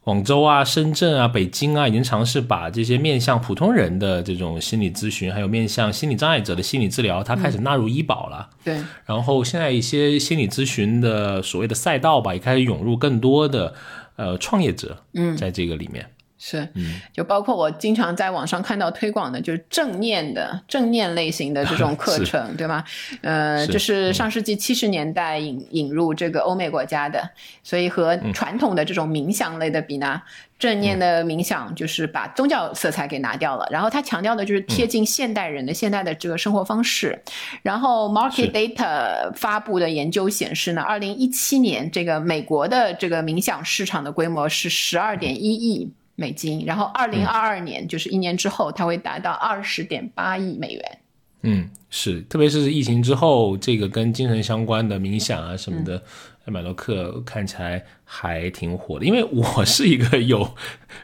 [0.00, 8.48] 广州啊、深圳啊、北京啊，已经尝试把这些面向普通人的这种心理咨询，还有面向心理障碍者的心理治疗，它开始纳入医保了。
[8.64, 13.74] 对，然后现在一些心理咨询的所谓的赛道吧，也开始涌入更多的
[14.16, 16.08] 呃创业者，嗯，在这个里面。
[16.38, 16.68] 是，
[17.14, 22.84] 就包括我经常在网上看到推广的，就是正念的正念类型的这种课 程，对吗？
[23.22, 27.26] 呃，就是上世纪七十年代引引入这个欧美国家的，
[27.62, 30.20] 所以和传统的这种冥想类的比呢，
[30.58, 37.18] 正念的冥想就是把宗教色彩给拿掉了，然后它强调的就是贴近现代人的现代的这个生活方式。
[37.62, 45.90] 然后 Market Data 发布的研究显示呢，二零一七年这个美国的这个冥想市场的规模是十二点一亿。
[46.16, 50.98] 美金，然后二零二二年就是一年之后，它会达到二十点八亿美元。
[51.42, 56.02] 嗯，是，特别是疫情之后，这个跟精神相关的冥想啊什么的，
[56.46, 59.04] 嗯、马洛克看起来还挺火的。
[59.04, 60.48] 因为我是一个有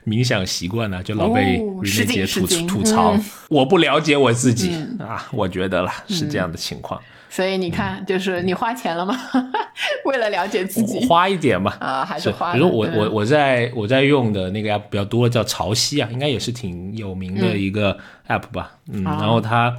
[0.05, 3.15] 冥想习惯的，就老被瑞姐吐吐槽，
[3.51, 7.01] 我不了解我自己啊，我觉得啦是这样的情况。
[7.33, 9.19] 所以你看，就是你花钱了吗？
[10.05, 11.79] 为了了解自己，花一点吧。
[11.81, 12.53] 啊，还是花。
[12.53, 17.97] 比如我我我在我在用的那个 app 比较多，叫潮汐啊，应该也是挺有名的一个
[18.29, 18.73] app 吧。
[18.93, 19.75] 嗯，然后它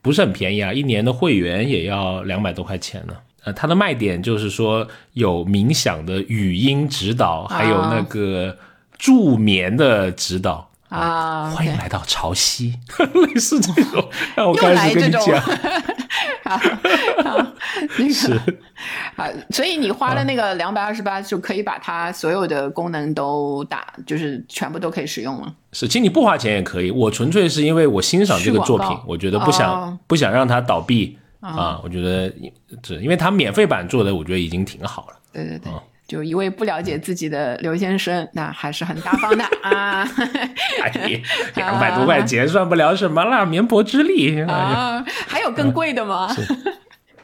[0.00, 3.14] 不是很便宜啊，一年的会员也要两百多块钱呢。
[3.44, 8.56] 呃，它的卖点就是说有冥想的语音指导，还有那个
[8.96, 10.66] 助眠的指导啊。
[10.94, 12.72] 欢迎来到潮汐，
[13.26, 14.08] 类似这种。
[14.36, 15.22] 我开始跟你讲。
[16.44, 16.60] 啊，
[17.98, 18.36] 那个
[19.16, 25.52] 啊，所以你花了那个两百二十八，就可以把它所有的功能都打，就是全部都可以使用了。
[25.72, 26.90] 是，其实你不花钱也可以。
[26.90, 31.80] 我纯粹是因为我欣赏这个作品，我觉得不想不想让它倒闭啊。
[31.82, 32.30] 我觉得
[32.82, 35.16] 这，因为它免费版做的，我觉得已经挺好了。
[35.32, 35.72] 对对对。
[36.14, 40.08] 就一位不了解自己的刘先生，那还是很大方的啊！
[40.80, 41.20] 哎，
[41.56, 45.04] 两百多块钱算不了什么了，绵薄之力啊！
[45.26, 46.28] 还有更贵的吗？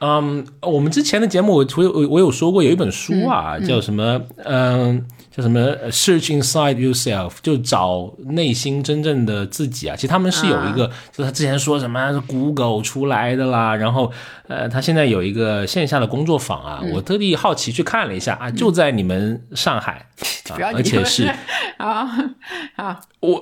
[0.01, 4.21] 嗯，我们之前的节目我我我有说过，有一本书啊，叫什么？
[4.45, 5.07] 嗯。
[5.35, 5.61] 叫什么
[5.91, 9.95] ？Search inside yourself，就找内心真正的自己啊！
[9.95, 14.13] 其实他们是有一个，就他之前说什么 Google 出来的啦，然后
[14.49, 20.05] 呃，他现在有一个线下的工作坊啊，我特地好奇去看了一下啊，就在你们上海，
[20.75, 21.33] 而且是
[21.79, 22.11] 啊
[22.75, 23.41] 啊，我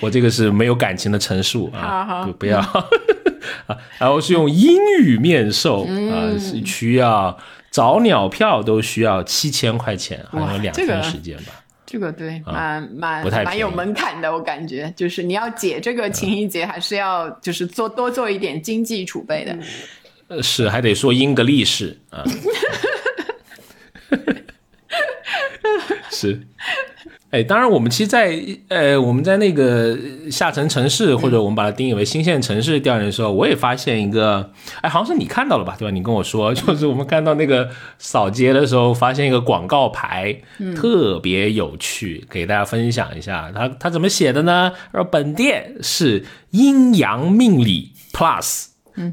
[0.00, 2.58] 我这个是没有感情的陈述啊，不要
[3.66, 7.38] 啊，然后是用英语面授啊，是需要。
[7.74, 11.52] 找鸟票都需要七千块钱，好像两天时间吧。
[11.84, 19.58] 这个对，蛮蛮蛮有门槛的，我感觉就是你要解这个情谊节，还是要就是做多做一点经济储备的。
[20.28, 22.22] 呃，是还得说英格利士啊。
[26.12, 26.40] 是。
[27.34, 29.98] 哎，当然，我们其实，在呃，我们在那个
[30.30, 35.90] 下沉城市，或者我们把它定义为新线城市调研的时候，我也发现一个，哎，好像是你看到了吧，对吧？
[35.90, 37.68] 你跟我说， 就是我们看到那个
[37.98, 40.32] 扫街的时候，发现一个广告牌，
[40.76, 43.50] 特别有趣，给大家分享一下。
[43.52, 44.70] 它它怎么写的呢？
[44.92, 48.66] 说本店是阴阳命理 Plus，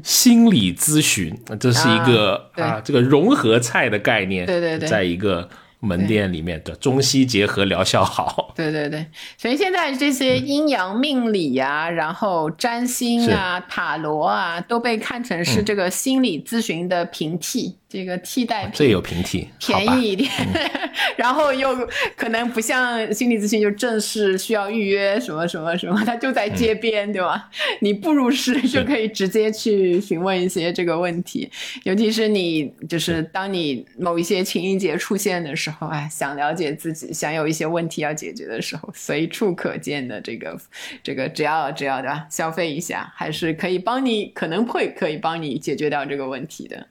[0.04, 5.48] 心理咨询，这是一个啊，这个融合菜的概念，对对对，在一个。
[5.84, 9.04] 门店里面的中西结合疗效好， 对对对，
[9.36, 17.76] 所以现在这些阴阳命理啊， 然后占星啊、塔罗啊，都被看成是这个心理咨询的平替。
[17.92, 20.30] 这个替代最有平替，便宜一点，
[21.14, 21.86] 然后又
[22.16, 27.50] 可能不像心理咨询就正式需要预约什么什么什么，它就在街边，对吧？
[27.80, 31.50] 你步入室就可以直接去询问一些这个问题，
[31.84, 40.58] 尤其是你就是当你某一些情节出现的时候，哎，想了解自己，想有一些问题要解决的时候，随处可见的这个
[41.02, 42.26] 这个，只要只要对吧？
[42.30, 46.86] 消费一下，还是可以帮你，可能会可以帮你解决掉这个问题的。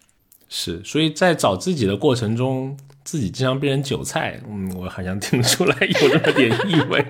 [0.54, 2.76] 是，所以在找自己的过程中，
[3.06, 7.06] 自己经常变成韭菜，嗯，我好像听出来有那么点意味。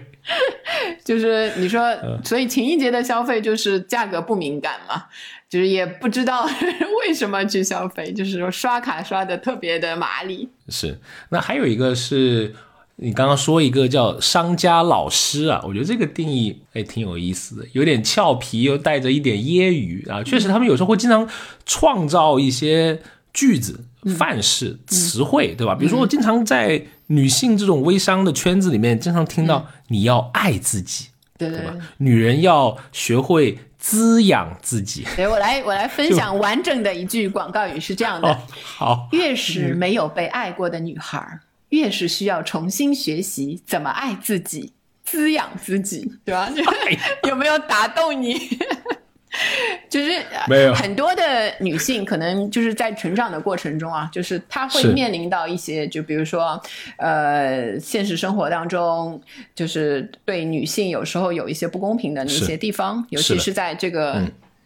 [1.04, 1.82] 就是你说，
[2.24, 5.06] 所以情人节的消费就是价格不敏感嘛，
[5.50, 6.48] 就是也不知道
[7.04, 10.48] 为什么去消费，就是说刷卡刷的特别的麻利。
[10.70, 12.54] 是，那还有一个是
[12.98, 20.22] 你刚刚说一个叫商家老师啊，我觉得这个定义哎挺有意思的，有点俏皮又带着一点揶揄啊。
[20.24, 21.28] 确实，他们有时候会经常
[21.66, 23.02] 创造一些
[23.34, 23.84] 句子、
[24.18, 25.76] 范式、词汇，对吧？
[25.76, 31.08] 比如说，我经常在女性这种微商的圈子里面，经常听到你要爱自己。
[31.38, 31.74] 对吧？
[31.98, 35.04] 女人要学会滋养自己。
[35.16, 44.74] 对我来，我来分享完整的一句广告语是这样的：好，越是没有被爱过的女孩，越是需要重新学习怎么爱自己、
[45.04, 46.48] 滋养自己，对吧？
[47.28, 48.40] 有没有打动你？
[49.90, 50.12] 就是
[50.48, 56.62] 没有很多的女性可能就是在成长的过程中啊，就是她会面临到一些，就比如说，
[56.98, 59.22] 呃，现实生活当中，
[59.56, 64.22] 就是对女性有时候有一些不公平的那些地方，尤其是在这个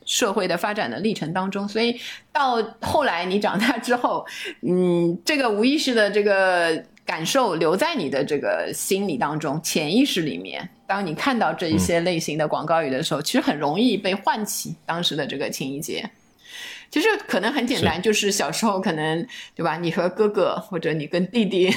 [0.05, 1.99] 社会的发展的历程当中，所以
[2.31, 4.25] 到后来你长大之后，
[4.61, 6.83] 嗯，这个无意识的这个。
[7.05, 10.67] 感受留在你的这个心理当中，潜意识里面。
[10.87, 16.09] 当你看到这一些类型的广告语的时候，其实很容易被唤起当时的这个情谊节。
[16.91, 19.75] 其实可能很简单，就是小时候可能对吧？
[19.75, 21.69] 你和哥哥或者你跟弟弟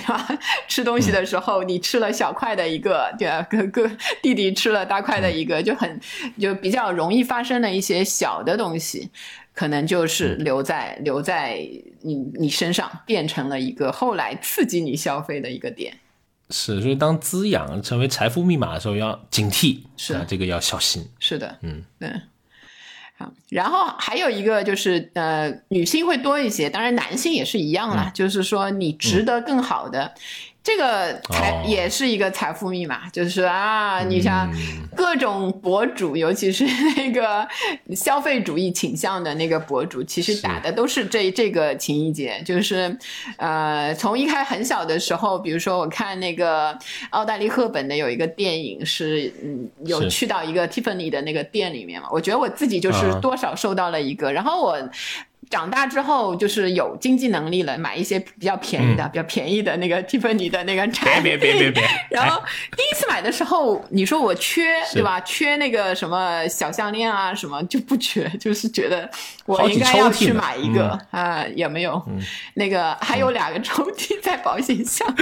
[0.68, 3.42] 吃东西的时候，你吃了小块的一个，对吧？
[3.50, 3.90] 哥哥
[4.22, 5.98] 弟弟吃了大块的一个，就很
[6.38, 9.10] 就比较容易发生的一些小的东西。
[9.54, 11.58] 可能就是留在留在
[12.02, 15.92] 你你身上，变成了一个后来刺激你消费的一个点。
[16.50, 21.06] 是，所以当滋养成为财富密码的时候，要警惕，是啊这个要小心。
[21.18, 22.10] 是的，嗯，对。
[23.16, 30.14] 好，然后还有一个就是，呃，女性会多一些，当然男性也是一样啦，就是说你值得更好的。
[30.68, 34.46] 这个财也是一个财富密码，就是啊，你像
[34.94, 37.48] 各种博主，尤其是 那个
[37.96, 42.94] 消费主义倾向的那个博主，其实打的都是这这个情谊节，就是
[43.38, 54.78] 呃，从一开很小的时候，比如说我看那个奥黛丽·赫本的有一个电影是，嗯，有去到一个 Tiffany 的那个店里面嘛，我觉得我自己就是多少受到了一个，然后我。
[55.50, 61.22] 长大之后就是有经济能力了，买一些比较便宜的、比较便宜的那个 Tiffany 的那个产品。
[61.22, 61.88] 别别别别别！
[62.10, 62.42] 然后
[62.76, 65.20] 第一次买的时候，你说我缺对吧？
[65.20, 69.08] 缺那个什么小项链啊什么就不缺，就是觉得
[69.46, 72.02] 我应该要去买一个啊，也没有？
[72.54, 75.06] 那个还有两个抽屉在保险箱。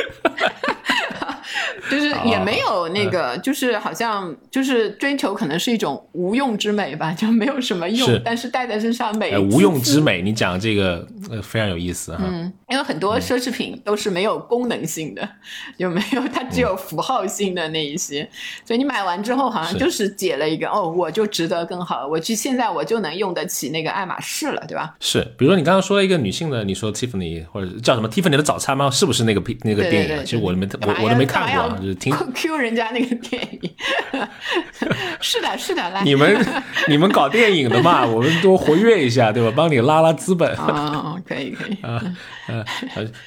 [1.90, 9.36] 就是也没有那个，就是好像就是追求可能是一种无用之美吧，就没有什么用，但是戴在身上美。
[9.38, 12.24] 无用之美，你讲这个呃非常有意思哈。
[12.26, 15.28] 嗯，因为很多奢侈品都是没有功能性的，
[15.76, 16.22] 有没有？
[16.28, 18.28] 它只有符号性的那一些，
[18.64, 24.96] 所以你买完之后好像就是解了一个哦，我就值得更好，我去现在我就能用得起那个爱马仕了，对吧？
[25.00, 28.90] 是，比如说你刚刚说一个女性的，你说 Tiffany 或者叫什么 Tiffany 的早餐吗？
[28.90, 30.24] 是不是那个那个电影？
[30.24, 31.47] 其实我都没我我都没看。
[31.47, 33.70] 看过，就是听 Q 人家那个电影，
[35.20, 36.44] 是的，是的，来，你们
[36.88, 39.53] 你们搞电影的嘛，我们多活跃一下，对吧？
[39.55, 42.03] 帮你拉拉资本啊， 可以可以啊，
[42.49, 42.64] 呃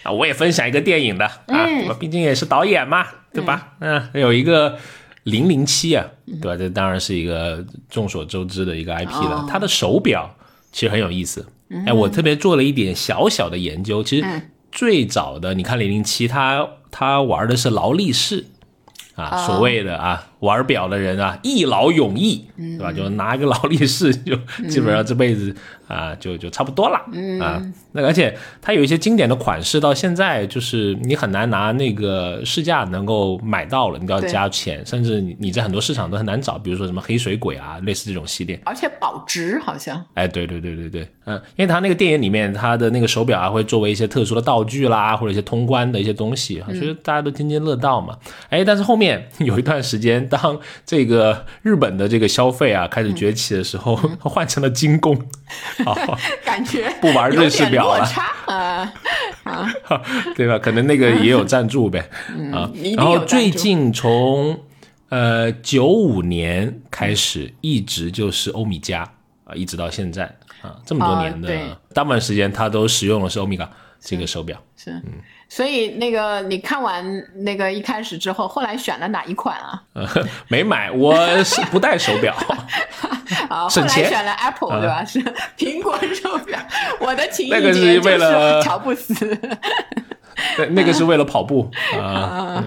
[0.03, 3.73] 啊，我也分享一个电影的啊，我毕竟也是导演嘛，对吧？
[3.79, 4.77] 嗯，有一个
[5.23, 6.05] 零零七啊，
[6.41, 6.57] 对吧？
[6.57, 9.45] 这当然是一个众所周知的一个 IP 了。
[9.49, 10.29] 它的手表
[10.71, 11.45] 其实很有意思，
[11.85, 14.25] 哎，我特别做了一点小小的研究，其实。
[14.71, 18.45] 最早的，你看零零七，他他玩的是劳力士，
[19.15, 20.28] 啊，所谓的啊。
[20.39, 22.91] 玩表的人啊，一劳永逸，对吧？
[22.91, 24.35] 就拿一个劳力士，就
[24.69, 25.53] 基本上这辈子
[25.87, 26.95] 啊，就就差不多了
[27.43, 27.61] 啊。
[27.91, 36.57] 那而且它有一些经典的款式，到现在就是你很难拿那个市价能够买到了，你都要加钱，甚至你你在很多市场都很难找。
[36.57, 40.01] 比如说什么黑水鬼啊，类似这种系列，而且保值好像。
[40.13, 48.17] 哎，对对对对对，嗯，因为它那个电影里面，它的那个手表啊，会作为一些特殊的道具啦，或者一些通关的一些东西，所以大家都津津乐道嘛。
[48.49, 50.28] 哎，但是后面有一段时间。
[50.29, 55.17] 当这个日本的这个消费啊开始崛起的时候， 换成了精工，
[56.45, 58.05] 感觉 不玩瑞士表了
[58.45, 58.93] 啊。
[59.43, 59.67] 啊，
[60.35, 60.59] 对吧？
[60.59, 62.07] 可能那个也有赞助呗
[62.53, 62.69] 啊。
[62.95, 64.59] 然后最近从
[65.09, 69.01] 呃九五年开始，一直就是欧米伽
[69.45, 70.25] 啊，一直到现在
[70.61, 73.67] 啊，这么多年的大部分时间，他都使用的是欧米伽
[73.99, 74.91] 这个手表，是。
[74.91, 75.03] 嗯。
[75.49, 77.03] 所以那个你看完
[77.37, 79.81] 那个一开始之后，后来选了哪一款啊？
[80.47, 82.33] 没买，我是不戴手表。
[83.49, 85.03] 啊， 后来选了 Apple 对吧？
[85.03, 85.19] 是
[85.57, 86.59] 苹果手表。
[86.99, 89.37] 我的情那个是为了乔布斯。
[90.57, 91.69] 那那个是为了跑步
[91.99, 92.63] 啊。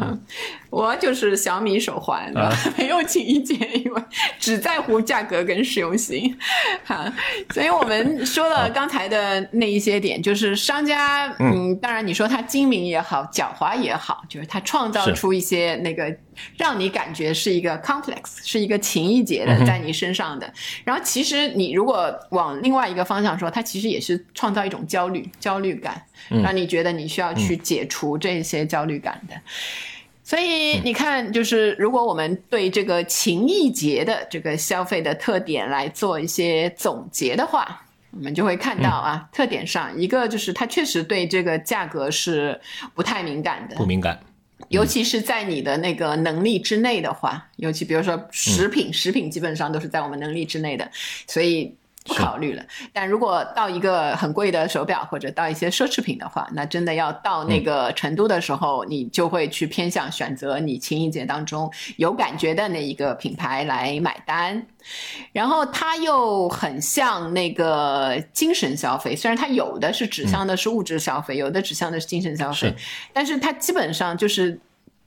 [0.73, 2.33] 我就是小米手环，
[2.79, 4.03] 没有情意结，因为
[4.39, 6.35] 只在乎价格跟实用性。
[6.83, 7.13] 哈，
[7.51, 16.11] 所以我们说了刚才的那一些点，就是商家，嗯，当然你说他精明也好，狡猾也好，就是他创造出一些那个
[16.57, 20.51] 让你感觉是一个 complex，是一个情意结的在你身上的。
[20.85, 26.03] 然后其实你如果往另外一个方向说，它其实也是创造一种焦虑、焦虑感，
[26.43, 29.35] 让你觉得你需要去解除这些焦虑感的。
[30.33, 42.59] 所以你看，就是如果我们对这个情意节的这个消费的特点来做一些总结的话，我们就会看到啊，特点上一个就是它确实对这个价格是
[42.95, 44.19] 不太敏感的，不敏感，
[44.71, 50.91] 尤其是在你的那个能力之内的话，尤其比如说食品，食品基本上都是在我们能力之内的，
[51.27, 51.75] 所以。
[52.05, 64.67] 不考虑了，但如果到一个很贵的手表或者到一些奢侈品的话，那真的要到那个程度的时候，你就会去偏向选择你情意节当中有感觉的那一个品牌来买单。
[65.33, 72.75] 然后它又很像那个精神消费，虽然它有的是指向的是物质消费，有的指向的是精神消费，
[73.13, 74.59] 但是它基本上就是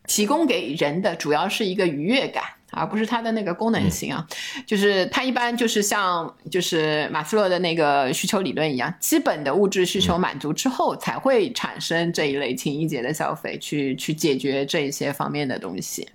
[0.08, 2.44] 提供给人的主要是一个愉悦感。
[2.76, 4.28] 而不是它的那个功能性啊，
[4.66, 16.08] 就是它一般就是像就是马斯洛的那个需求理论一样，基本的物质需求满足之后，才会产生这一类情意节的消费，去去解决这一些方面的东西。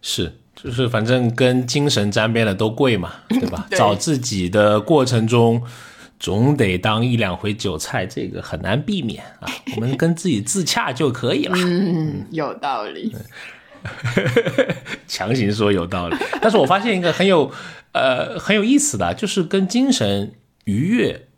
[0.00, 3.66] 是，就是反正跟精神沾边的都贵嘛，对吧？
[3.76, 5.62] 找自己的过程中，
[6.18, 9.48] 总得当一两回韭菜，这个很难避免啊。
[9.76, 11.56] 我们跟自己自洽就可以了。
[11.56, 13.14] 嗯，有道理。
[15.06, 17.50] 强行说有道理，但是我发现一个很有
[17.92, 20.32] 呃很有意思的，就是跟精神
[20.64, 21.28] 愉悦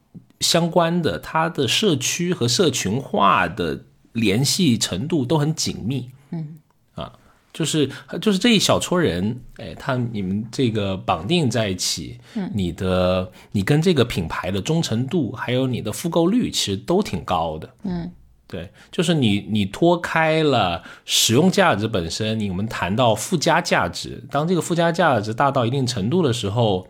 [0.41, 6.11] 相关的，它的社区和社群化的联系程度都很紧密。
[6.31, 6.59] 嗯，
[6.95, 7.13] 啊，
[7.53, 7.89] 就是
[8.21, 17.71] 就是这一小撮人，哎，他你们这个绑定在一起，嗯，你的你跟这个品牌的忠诚度，还有你的复购率，其实都挺高的。
[17.85, 18.11] 嗯。
[18.51, 26.85] 对，就是你，你脱开了使用价值本身，你们谈到附加价值，当这个附加价值大到一定程度的时候，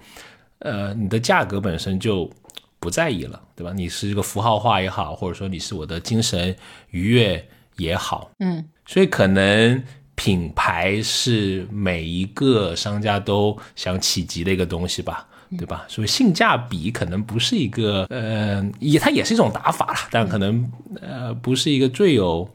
[0.61, 2.31] 呃，你的价格本身就
[2.79, 3.75] 不在意了，对吧？
[3.75, 6.57] 你是一个符号化也好，或者说你是我的精神
[6.93, 7.47] 愉悦
[7.77, 9.85] 也好，嗯，所以可能
[10.15, 15.27] 品牌是每一个商家都想企及的一个东西吧。
[15.59, 15.85] 对吧？
[15.89, 20.71] 所以性价比可能不是一个，呃，也它也是一种打法了，但可能
[21.01, 22.49] 呃不是一个最有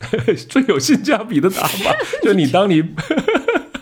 [0.48, 1.96] 最有性价比的打法。
[2.22, 2.82] 就你当你，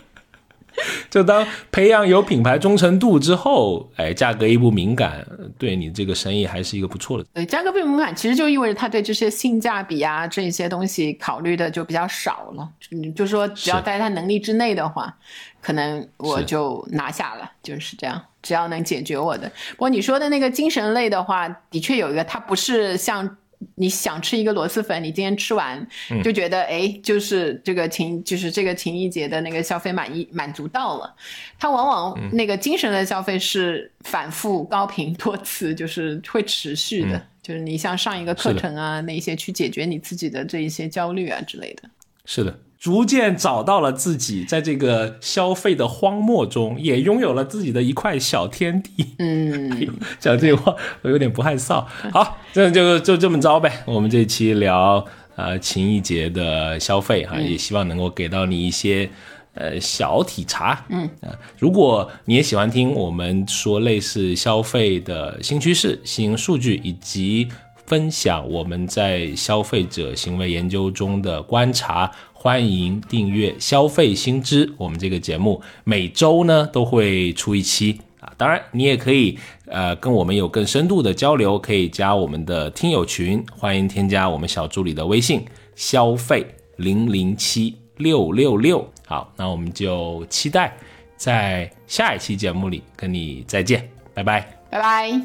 [1.10, 5.26] 就当培养有品牌忠诚度之后，哎，价格一不敏感，
[5.58, 7.24] 对你这个生意还是一个不错的。
[7.34, 12.68] 对，价格不敏感，其实就意味着他对这些性价比啊这些东西考虑的就比较少了。
[12.92, 15.16] 嗯，就说只要在他能力之内的话，
[15.60, 18.22] 可能我就拿下了，就是这样。
[18.44, 23.38] 只要能解决我的，不过你说的那个精神类的话，的确有一个，它不是像
[23.76, 25.84] 你想吃一个螺蛳粉，你今天吃完
[26.22, 31.14] 就觉得哎，就是这个情，就是这个情谊节的那个消费满意满足到了。
[31.58, 41.88] 它往往那个精神的消费是反复高频多次，就是会持续的，就是你像上一个课程啊，那些去解决你自己的这一些焦虑啊之类的。
[42.26, 42.54] 是的。
[42.84, 49.06] 逐渐找到了自己在这个消费的荒漠中，也拥有了自己的一块小天地。
[49.20, 49.88] 嗯，
[50.20, 51.82] 讲这话我有点不害臊。
[52.12, 53.82] 好，这就就这么着呗。
[53.86, 55.02] 我们这期聊
[55.34, 59.08] 呃情谊节的消费哈，也希望能够给到你一些
[59.54, 60.84] 呃小体察。
[60.90, 67.48] 嗯啊，如果你也喜欢听我们说类似消费的新趋势、新数据，以及
[67.86, 72.10] 分享我们在消费者行为研究中的观察。
[72.44, 78.30] 欢迎订阅《消费新知》，我们这个节目每周呢都会出一期啊。
[78.36, 85.42] 当然，你也可以呃跟我们有更深度的交流，可以加我们的听友群，欢迎添加我们小助理的微信
[85.74, 88.86] “消费零零七六六六”。
[89.08, 90.76] 好，那我们就期待
[91.16, 95.20] 在下一期节目里跟你再见，拜拜，拜拜。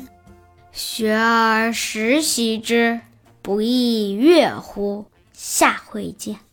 [0.72, 3.01] 学而时习之，
[3.41, 5.05] 不亦说乎？
[5.34, 6.49] 下回见。